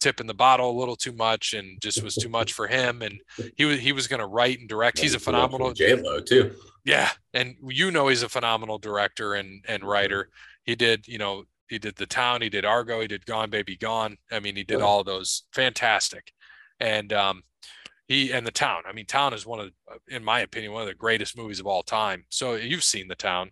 [0.01, 3.03] tipping the bottle a little too much and just was too much for him.
[3.03, 3.21] And
[3.57, 4.99] he was he was going to write and direct.
[4.99, 6.53] He's a phenomenal J Lo too.
[6.85, 10.31] Yeah, and you know he's a phenomenal director and and writer.
[10.65, 13.77] He did, you know, he did The Town, he did Argo, he did Gone Baby
[13.77, 14.17] Gone.
[14.31, 16.33] I mean, he did all those fantastic.
[16.81, 17.43] And um,
[18.07, 18.83] he and The Town.
[18.89, 19.71] I mean, Town is one of,
[20.09, 22.25] in my opinion, one of the greatest movies of all time.
[22.29, 23.51] So you've seen The Town.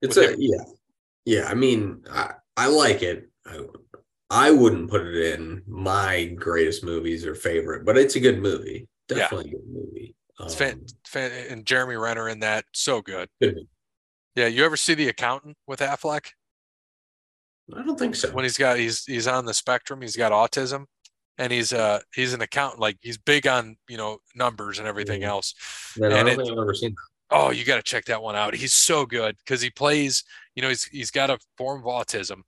[0.00, 0.36] It's a him.
[0.38, 0.64] yeah,
[1.24, 1.44] yeah.
[1.48, 3.30] I mean, I, I like it.
[3.46, 3.60] I,
[4.30, 8.88] I wouldn't put it in my greatest movies or favorite, but it's a good movie.
[9.08, 9.56] Definitely yeah.
[9.56, 10.14] a good movie.
[10.40, 13.28] It's fan, um, fan, and Jeremy Renner in that so good.
[14.34, 16.28] Yeah, you ever see The Accountant with Affleck?
[17.76, 18.30] I don't think so.
[18.30, 20.86] When he's got he's he's on the spectrum, he's got autism,
[21.38, 22.80] and he's uh he's an accountant.
[22.80, 25.30] Like he's big on you know numbers and everything mm-hmm.
[25.30, 25.54] else.
[25.96, 26.94] Man, and I don't it, I've ever seen.
[27.30, 28.54] Oh, you got to check that one out.
[28.54, 30.24] He's so good because he plays.
[30.54, 32.42] You know, he's he's got a form of autism,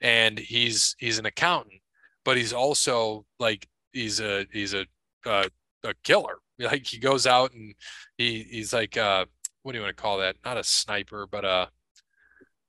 [0.00, 1.80] and he's he's an accountant,
[2.24, 4.86] but he's also like he's a he's a
[5.26, 5.48] uh,
[5.84, 6.38] a killer.
[6.60, 7.74] Like he goes out and
[8.18, 9.24] he he's like uh
[9.62, 10.36] what do you want to call that?
[10.44, 11.70] Not a sniper, but a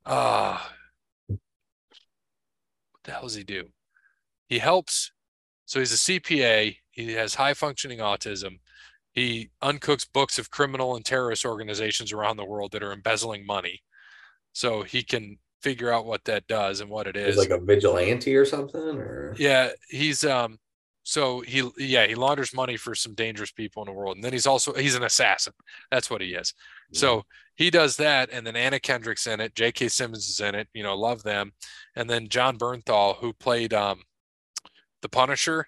[0.06, 0.60] uh
[3.04, 3.66] the hell does he do?
[4.48, 5.12] He helps.
[5.66, 6.76] So he's a CPA.
[6.92, 8.60] He has high functioning autism.
[9.14, 13.82] He uncooks books of criminal and terrorist organizations around the world that are embezzling money.
[14.54, 17.36] So he can figure out what that does and what it is.
[17.36, 20.60] He's like a vigilante or something, or yeah, he's um.
[21.12, 24.32] So he yeah he launders money for some dangerous people in the world, and then
[24.32, 25.52] he's also he's an assassin.
[25.92, 26.54] That's what he is.
[26.90, 27.00] Yeah.
[27.00, 27.24] So
[27.56, 29.54] he does that, and then Anna Kendrick's in it.
[29.54, 29.90] J.K.
[29.90, 30.70] Simmons is in it.
[30.74, 31.52] You know, love them.
[31.98, 34.04] And then Jon Bernthal, who played um,
[35.02, 35.68] the Punisher,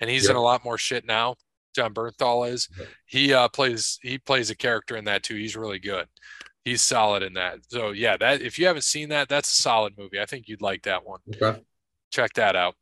[0.00, 0.30] and he's yep.
[0.30, 1.36] in a lot more shit now.
[1.72, 2.68] Jon Bernthal is.
[3.06, 5.36] He uh, plays he plays a character in that too.
[5.36, 6.08] He's really good
[6.64, 7.58] he's solid in that.
[7.68, 10.20] So yeah, that if you haven't seen that, that's a solid movie.
[10.20, 11.20] I think you'd like that one.
[11.32, 11.60] Okay.
[12.10, 12.74] Check that out.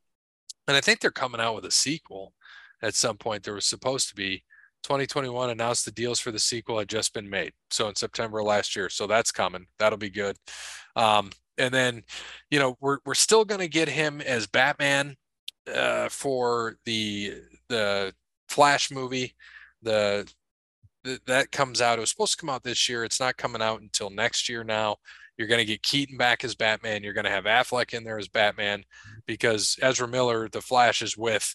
[0.69, 2.35] And I think they're coming out with a sequel
[2.83, 3.43] at some point.
[3.43, 4.45] There was supposed to be
[4.85, 7.53] 2021 announced the deals for the sequel had just been made.
[7.71, 8.89] So in September last year.
[8.89, 9.67] So that's coming.
[9.79, 10.37] That'll be good.
[10.95, 12.05] Um, and then,
[12.51, 15.17] you know, we're we're still gonna get him as Batman
[15.75, 17.35] uh, for the
[17.69, 18.15] the
[18.49, 19.35] Flash movie.
[19.83, 20.31] The
[21.27, 21.99] that comes out.
[21.99, 23.05] It was supposed to come out this year.
[23.05, 24.97] It's not coming out until next year now.
[25.39, 27.03] You're going to get Keaton back as Batman.
[27.03, 28.85] You're going to have Affleck in there as Batman
[29.27, 31.55] because Ezra Miller, the Flash, is with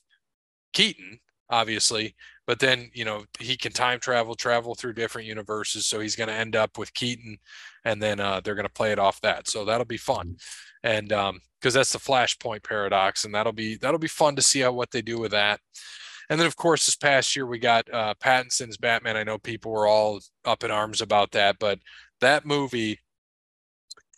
[0.72, 1.20] Keaton,
[1.50, 2.16] obviously.
[2.48, 5.86] But then, you know, he can time travel, travel through different universes.
[5.86, 7.38] So he's going to end up with Keaton
[7.86, 9.48] and then uh, they're going to play it off that.
[9.48, 10.38] So that'll be fun.
[10.84, 13.24] And um, because that's the Flashpoint paradox.
[13.24, 15.60] And that'll be, that'll be fun to see how what they do with that.
[16.30, 19.18] And then, of course, this past year we got uh, Pattinson's Batman.
[19.18, 21.80] I know people were all up in arms about that, but
[22.22, 23.00] that movie,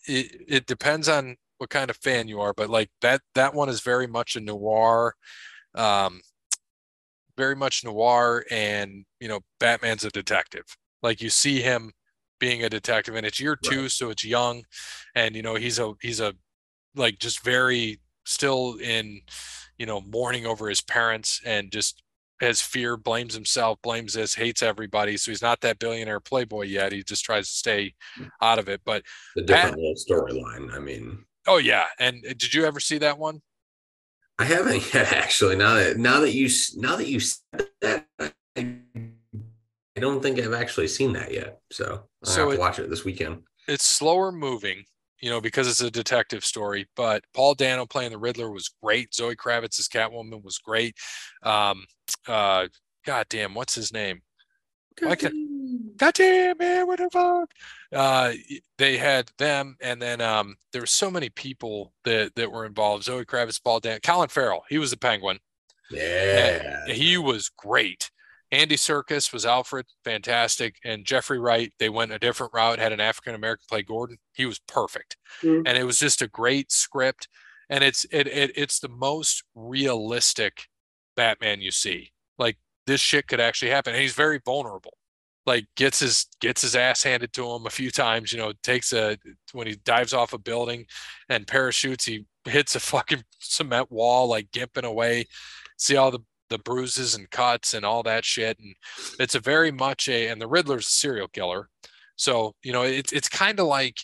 [0.07, 3.69] it, it depends on what kind of fan you are, but like that that one
[3.69, 5.15] is very much a noir,
[5.75, 6.21] um,
[7.37, 10.65] very much noir, and you know, Batman's a detective.
[11.01, 11.91] Like you see him
[12.39, 13.91] being a detective, and it's year two, right.
[13.91, 14.63] so it's young,
[15.15, 16.33] and you know, he's a he's a
[16.95, 19.21] like just very still in
[19.77, 22.01] you know, mourning over his parents and just
[22.41, 25.17] has fear, blames himself, blames this, hates everybody.
[25.17, 26.91] So he's not that billionaire playboy yet.
[26.91, 27.93] He just tries to stay
[28.41, 28.81] out of it.
[28.85, 29.03] But
[29.35, 30.73] the different little storyline.
[30.73, 31.85] I mean, oh yeah.
[31.99, 33.41] And uh, did you ever see that one?
[34.37, 35.55] I haven't yet, actually.
[35.55, 38.31] Now that now that you now that you said that, I,
[39.97, 41.59] I don't think I've actually seen that yet.
[41.71, 43.43] So I so have to it, watch it this weekend.
[43.67, 44.83] It's slower moving,
[45.21, 46.87] you know, because it's a detective story.
[46.95, 49.13] But Paul Dano playing the Riddler was great.
[49.13, 50.95] Zoe Kravitz as Catwoman was great.
[51.43, 51.85] Um,
[52.27, 52.67] uh,
[53.05, 54.21] God damn, what's his name?
[54.99, 57.51] God, can, God damn, man, what the fuck?
[57.91, 58.33] Uh,
[58.77, 63.03] they had them, and then um, there were so many people that that were involved.
[63.03, 65.39] Zoe Kravitz, Paul Dan, Colin Farrell, he was the Penguin.
[65.91, 68.09] Yeah, and he was great.
[68.51, 71.73] Andy Serkis was Alfred, fantastic, and Jeffrey Wright.
[71.79, 74.17] They went a different route, had an African American play Gordon.
[74.33, 75.65] He was perfect, mm-hmm.
[75.65, 77.27] and it was just a great script.
[77.69, 80.67] And it's it, it it's the most realistic
[81.15, 82.11] Batman you see.
[82.37, 83.93] Like this shit could actually happen.
[83.93, 84.97] And he's very vulnerable.
[85.45, 88.31] Like gets his gets his ass handed to him a few times.
[88.31, 89.17] You know, takes a
[89.53, 90.85] when he dives off a building
[91.29, 95.25] and parachutes, he hits a fucking cement wall, like gimping away.
[95.77, 96.19] See all the
[96.49, 98.59] the bruises and cuts and all that shit.
[98.59, 98.75] And
[99.19, 101.69] it's a very much a and the Riddler's a serial killer.
[102.15, 103.97] So, you know, it's it's kind of like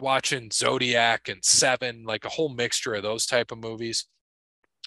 [0.00, 4.06] watching Zodiac and Seven, like a whole mixture of those type of movies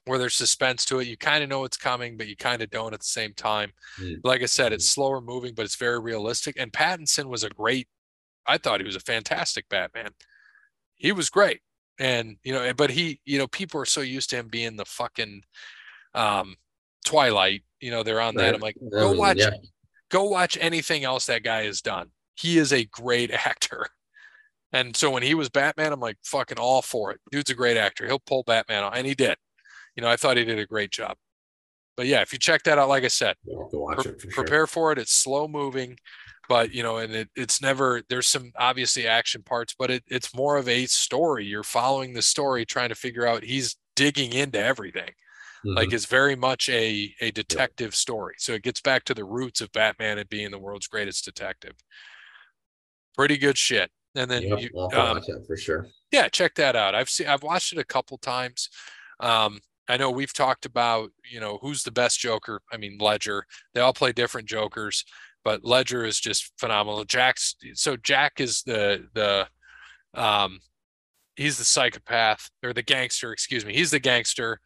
[0.05, 1.07] where there's suspense to it.
[1.07, 3.71] You kind of know it's coming, but you kind of don't at the same time.
[3.99, 4.17] Mm.
[4.23, 6.55] Like I said, it's slower moving, but it's very realistic.
[6.59, 7.87] And Pattinson was a great,
[8.45, 10.09] I thought he was a fantastic Batman.
[10.95, 11.61] He was great.
[11.99, 14.85] And, you know, but he, you know, people are so used to him being the
[14.85, 15.41] fucking
[16.13, 16.55] um
[17.05, 18.43] Twilight, you know, they're on right.
[18.43, 18.55] that.
[18.55, 19.51] I'm like, go watch, yeah.
[20.09, 22.09] go watch anything else that guy has done.
[22.35, 23.87] He is a great actor.
[24.73, 27.21] And so when he was Batman, I'm like fucking all for it.
[27.31, 28.05] Dude's a great actor.
[28.05, 29.37] He'll pull Batman off, and he did
[29.95, 31.17] you know, I thought he did a great job.
[31.97, 34.97] But yeah, if you check that out, like I said, pre- for prepare for it.
[34.97, 35.97] It's slow moving,
[36.49, 40.35] but you know, and it, it's never there's some obviously action parts, but it, it's
[40.35, 41.45] more of a story.
[41.45, 45.11] You're following the story, trying to figure out he's digging into everything.
[45.65, 45.77] Mm-hmm.
[45.77, 48.35] Like it's very much a a detective story.
[48.37, 51.73] So it gets back to the roots of Batman and being the world's greatest detective.
[53.15, 53.89] Pretty good shit.
[54.15, 55.87] And then you, um, for sure.
[56.11, 56.95] Yeah, check that out.
[56.95, 58.69] I've seen I've watched it a couple times.
[59.19, 62.61] Um, I know we've talked about, you know, who's the best Joker.
[62.71, 63.45] I mean, Ledger.
[63.73, 65.03] They all play different Jokers,
[65.43, 67.03] but Ledger is just phenomenal.
[67.05, 69.47] Jack's so Jack is the the
[70.13, 70.59] um
[71.35, 73.73] he's the psychopath or the gangster, excuse me.
[73.73, 74.59] He's the gangster.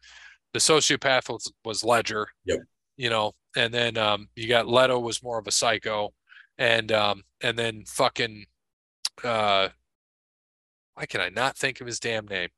[0.52, 2.26] The sociopath was, was Ledger.
[2.44, 2.58] Yep.
[2.96, 6.12] You know, and then um you got Leto was more of a psycho.
[6.58, 8.46] And um and then fucking
[9.24, 9.68] uh
[10.94, 12.50] why can I not think of his damn name?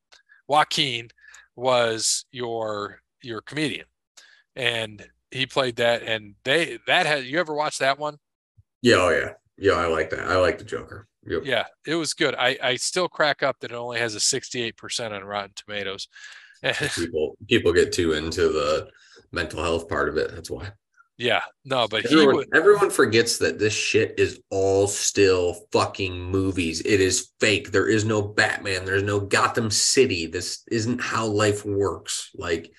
[0.48, 1.08] Joaquin
[1.54, 3.86] was your your comedian,
[4.56, 6.02] and he played that.
[6.02, 8.16] And they that had you ever watched that one?
[8.80, 9.74] Yeah, oh yeah, yeah.
[9.74, 10.28] I like that.
[10.28, 11.06] I like the Joker.
[11.24, 11.42] Yep.
[11.44, 12.34] Yeah, it was good.
[12.34, 15.52] I I still crack up that it only has a sixty eight percent on Rotten
[15.54, 16.08] Tomatoes.
[16.94, 18.88] people people get too into the
[19.32, 20.30] mental health part of it.
[20.32, 20.72] That's why.
[21.18, 22.48] Yeah, no, but everyone, would...
[22.54, 26.80] everyone forgets that this shit is all still fucking movies.
[26.80, 27.70] It is fake.
[27.70, 28.84] There is no Batman.
[28.84, 30.26] There's no Gotham City.
[30.26, 32.30] This isn't how life works.
[32.34, 32.72] Like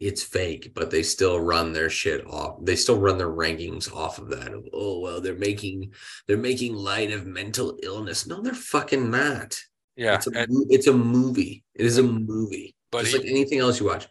[0.00, 2.56] it's fake, but they still run their shit off.
[2.62, 4.54] They still run their rankings off of that.
[4.54, 5.92] Of, oh well, they're making
[6.26, 8.26] they're making light of mental illness.
[8.26, 9.58] No, they're fucking not.
[9.96, 11.62] Yeah, it's a, and, it's a movie.
[11.74, 12.74] It is a movie.
[12.92, 14.06] But just he, like anything else you watch,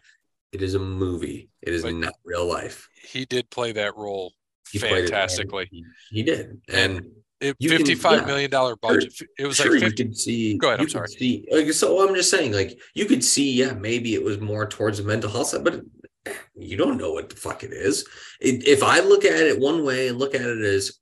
[0.52, 1.48] it is a movie.
[1.62, 4.32] It is not real life he did play that role
[4.70, 5.68] he fantastically.
[5.70, 7.06] He, he, did, and.
[7.40, 9.12] It, fifty-five yeah, million dollar budget.
[9.12, 10.56] Sure, it was sure, like 50, you could see.
[10.58, 10.80] Go ahead.
[10.80, 11.08] I'm sorry.
[11.08, 14.64] See, like, so I'm just saying, like, you could see, yeah, maybe it was more
[14.64, 15.82] towards the mental health side, but
[16.54, 18.06] you don't know what the fuck it is.
[18.40, 21.00] It, if I look at it one way and look at it as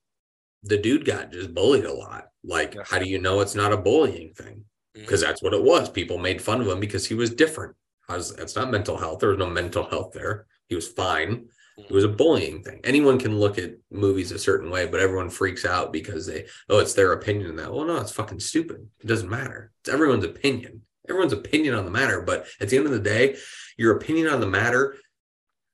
[0.62, 2.84] the dude got just bullied a lot, like, yeah.
[2.86, 4.64] how do you know it's not a bullying thing?
[4.94, 5.28] Because mm-hmm.
[5.28, 5.88] that's what it was.
[5.88, 7.76] People made fun of him because he was different.
[8.08, 9.20] Was, that's not mental health.
[9.20, 10.46] There was no mental health there.
[10.68, 11.46] He was fine.
[11.78, 12.80] It was a bullying thing.
[12.84, 16.78] Anyone can look at movies a certain way, but everyone freaks out because they, oh,
[16.78, 17.72] it's their opinion that.
[17.72, 18.86] Well, no, it's fucking stupid.
[19.00, 19.72] It doesn't matter.
[19.80, 20.82] It's everyone's opinion.
[21.08, 22.20] Everyone's opinion on the matter.
[22.20, 23.36] But at the end of the day,
[23.78, 24.96] your opinion on the matter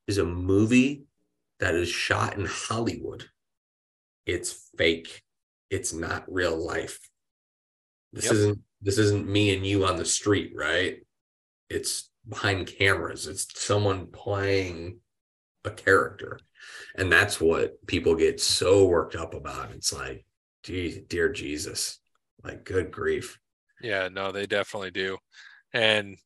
[0.07, 1.05] is a movie
[1.59, 3.25] that is shot in Hollywood.
[4.27, 5.23] It's fake.
[5.71, 7.01] It's not real life.
[8.13, 8.35] This yep.
[8.35, 10.99] isn't this isn't me and you on the street, right?
[11.71, 13.27] It's behind cameras.
[13.27, 15.01] It's someone playing
[15.65, 16.39] a character.
[16.97, 19.73] And that's what people get so worked up about.
[19.73, 20.25] It's like,
[20.63, 21.99] gee, dear Jesus,
[22.43, 23.39] like good grief.
[23.83, 25.19] Yeah, no, they definitely do.
[25.73, 26.17] And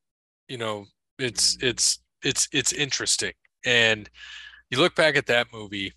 [0.49, 0.87] you know,
[1.19, 3.33] it's it's it's it's interesting.
[3.65, 4.09] And
[4.71, 5.93] you look back at that movie,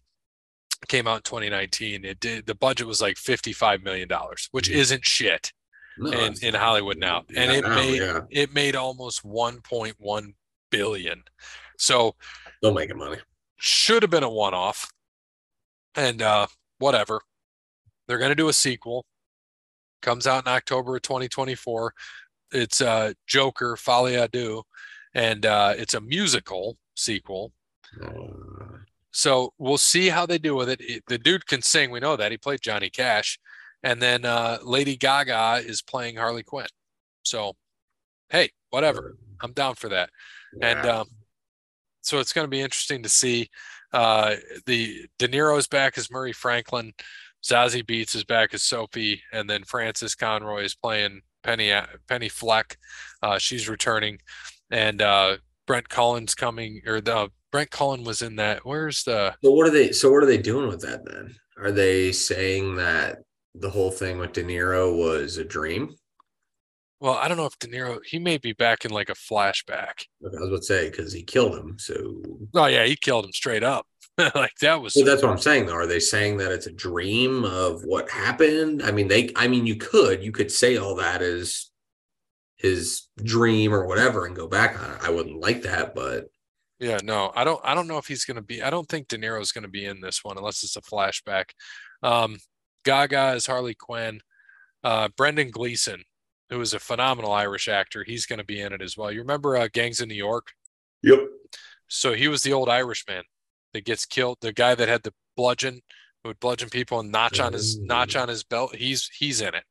[0.88, 2.06] came out in 2019.
[2.06, 4.80] It did the budget was like 55 million dollars, which mm-hmm.
[4.80, 5.52] isn't shit
[5.98, 7.24] no, in, in Hollywood now.
[7.36, 8.22] And it now, made yeah.
[8.30, 10.34] it made almost 1.1
[10.70, 11.24] billion.
[11.78, 12.16] So
[12.62, 13.18] don't make it money
[13.64, 14.92] should have been a one off.
[15.96, 16.48] And uh,
[16.80, 17.22] whatever.
[18.08, 19.06] They're going to do a sequel.
[20.02, 21.94] Comes out in October of 2024.
[22.52, 24.64] It's uh, Joker, Folie à Deux,
[25.16, 27.54] and uh, it's a musical sequel.
[28.04, 28.80] Uh.
[29.12, 31.04] So we'll see how they do with it.
[31.08, 31.90] The dude can sing.
[31.90, 32.32] We know that.
[32.32, 33.40] He played Johnny Cash.
[33.84, 36.68] And then uh, Lady Gaga is playing Harley Quinn.
[37.24, 37.54] So,
[38.30, 39.18] hey, whatever.
[39.42, 40.10] I'm down for that.
[40.58, 40.68] Yeah.
[40.68, 41.08] And um,
[42.02, 43.50] so it's going to be interesting to see.
[43.92, 46.94] Uh, the De Niro's back as Murray Franklin,
[47.44, 51.72] Zazie Beetz is back as Sophie, and then Frances Conroy is playing Penny
[52.08, 52.78] Penny Fleck.
[53.22, 54.18] Uh, she's returning,
[54.72, 58.66] and uh, Brent Collins coming, or the Brett Cullen was in that.
[58.66, 59.36] Where's the?
[59.44, 59.92] So what are they?
[59.92, 61.36] So what are they doing with that then?
[61.58, 63.20] Are they saying that
[63.56, 65.96] the whole thing with De Niro was a dream?
[67.00, 68.00] Well, I don't know if De Niro.
[68.06, 70.06] He may be back in like a flashback.
[70.26, 71.76] Okay, I was about to say because he killed him.
[71.78, 72.22] So
[72.56, 73.86] Oh yeah, he killed him straight up.
[74.36, 74.96] like that was.
[74.96, 75.74] Well, that's what I'm saying though.
[75.74, 78.84] Are they saying that it's a dream of what happened?
[78.84, 81.72] I mean, they I mean you could you could say all that is
[82.56, 84.98] his dream or whatever and go back on it.
[85.04, 86.28] I wouldn't like that, but
[86.80, 87.60] Yeah, no, I don't.
[87.64, 88.64] I don't know if he's going to be.
[88.64, 91.50] I don't think De Niro's going to be in this one unless it's a flashback.
[92.02, 92.38] Um,
[92.84, 94.22] Gaga is Harley Quinn.
[94.84, 96.04] Uh, Brendan Gleeson,
[96.50, 99.12] who is a phenomenal Irish actor, he's going to be in it as well.
[99.12, 100.48] You remember uh, Gangs in New York?
[101.04, 101.20] Yep.
[101.88, 103.24] So he was the old Irishman
[103.74, 104.38] that gets killed.
[104.42, 105.82] The guy that had the bludgeon,
[106.24, 108.76] who would bludgeon people and notch on his notch on his belt.
[108.76, 109.64] He's he's in it.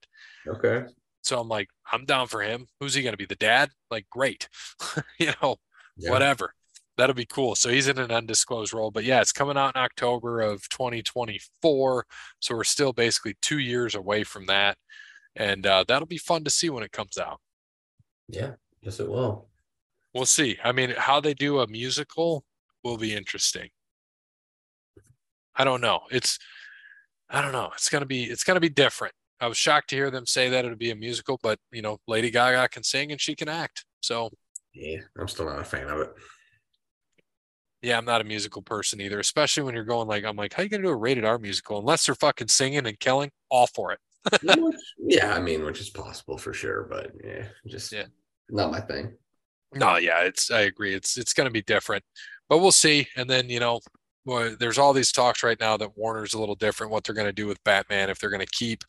[0.46, 0.84] Okay.
[1.22, 2.66] So I'm like, I'm down for him.
[2.80, 3.26] Who's he going to be?
[3.26, 3.70] The dad?
[3.90, 4.48] Like, great.
[5.18, 5.56] you know,
[5.96, 6.10] Yeah.
[6.10, 6.54] whatever.
[6.96, 7.54] That'll be cool.
[7.54, 12.06] So he's in an undisclosed role, but yeah, it's coming out in October of 2024.
[12.40, 14.76] So we're still basically two years away from that,
[15.34, 17.40] and uh, that'll be fun to see when it comes out.
[18.28, 18.52] Yeah.
[18.82, 19.48] Yes, it will.
[20.12, 20.58] We'll see.
[20.62, 22.44] I mean, how they do a musical
[22.84, 23.70] will be interesting.
[25.54, 26.00] I don't know.
[26.10, 26.38] It's,
[27.30, 27.70] I don't know.
[27.74, 29.14] It's gonna be, it's gonna be different.
[29.40, 31.98] I was shocked to hear them say that it'll be a musical, but you know,
[32.06, 33.84] Lady Gaga can sing and she can act.
[34.00, 34.30] So
[34.74, 36.12] Yeah, I'm still not a fan of it.
[37.82, 40.62] Yeah, I'm not a musical person either, especially when you're going like, I'm like, how
[40.62, 43.30] you gonna do a rated R musical unless they're fucking singing and killing?
[43.50, 43.98] All for it.
[45.04, 48.04] Yeah, I mean, which is possible for sure, but yeah, just Yeah.
[48.48, 49.14] not my thing.
[49.74, 50.94] No, yeah, it's I agree.
[50.94, 52.04] It's it's gonna be different,
[52.48, 53.08] but we'll see.
[53.16, 53.80] And then you know,
[54.24, 56.92] well, there's all these talks right now that Warner's a little different.
[56.92, 58.84] What they're gonna do with Batman if they're gonna keep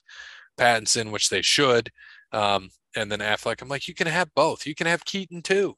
[0.57, 1.89] Pattinson, which they should,
[2.31, 3.61] um, and then Affleck.
[3.61, 4.67] I'm like, you can have both.
[4.67, 5.75] You can have Keaton too.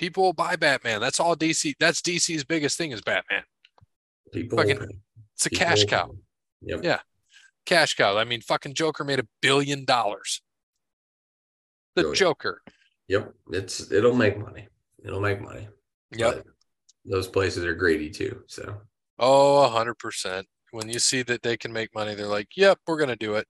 [0.00, 0.98] People will buy Batman.
[0.98, 1.74] That's all DC.
[1.78, 3.42] That's DC's biggest thing is Batman.
[4.32, 4.78] People, Fucking-
[5.34, 6.16] It's a People cash cow.
[6.62, 6.80] Yep.
[6.82, 7.00] Yeah.
[7.66, 8.16] cash cow.
[8.16, 10.40] I mean, fucking Joker made a billion dollars.
[11.96, 12.14] The.
[12.14, 12.62] Joker.
[13.08, 13.34] Yep.
[13.52, 14.68] It's it'll make money.
[15.04, 15.68] It'll make money.
[16.16, 16.34] Yep.
[16.34, 16.46] But
[17.04, 18.42] those places are greedy too.
[18.46, 18.80] So
[19.18, 20.46] Oh, a hundred percent.
[20.70, 23.46] When you see that they can make money, they're like, "Yep, we're gonna do it."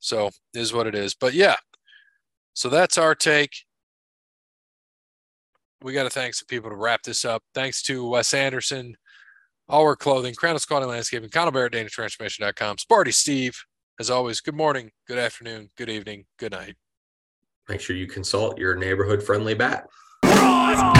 [0.00, 1.14] So is what it is.
[1.14, 1.56] But yeah,
[2.54, 3.52] so that's our take.
[5.82, 7.42] We got to thank some people to wrap this up.
[7.54, 8.96] Thanks to Wes Anderson,
[9.68, 13.56] All Our Clothing, Crown Quality Landscaping, Connell Barrett, DatingTransformation.com, Sparty Steve.
[14.00, 16.76] As always, good morning, good afternoon, good evening, good night.
[17.68, 19.88] make sure you consult your neighborhood friendly bat.
[20.22, 20.97] Drive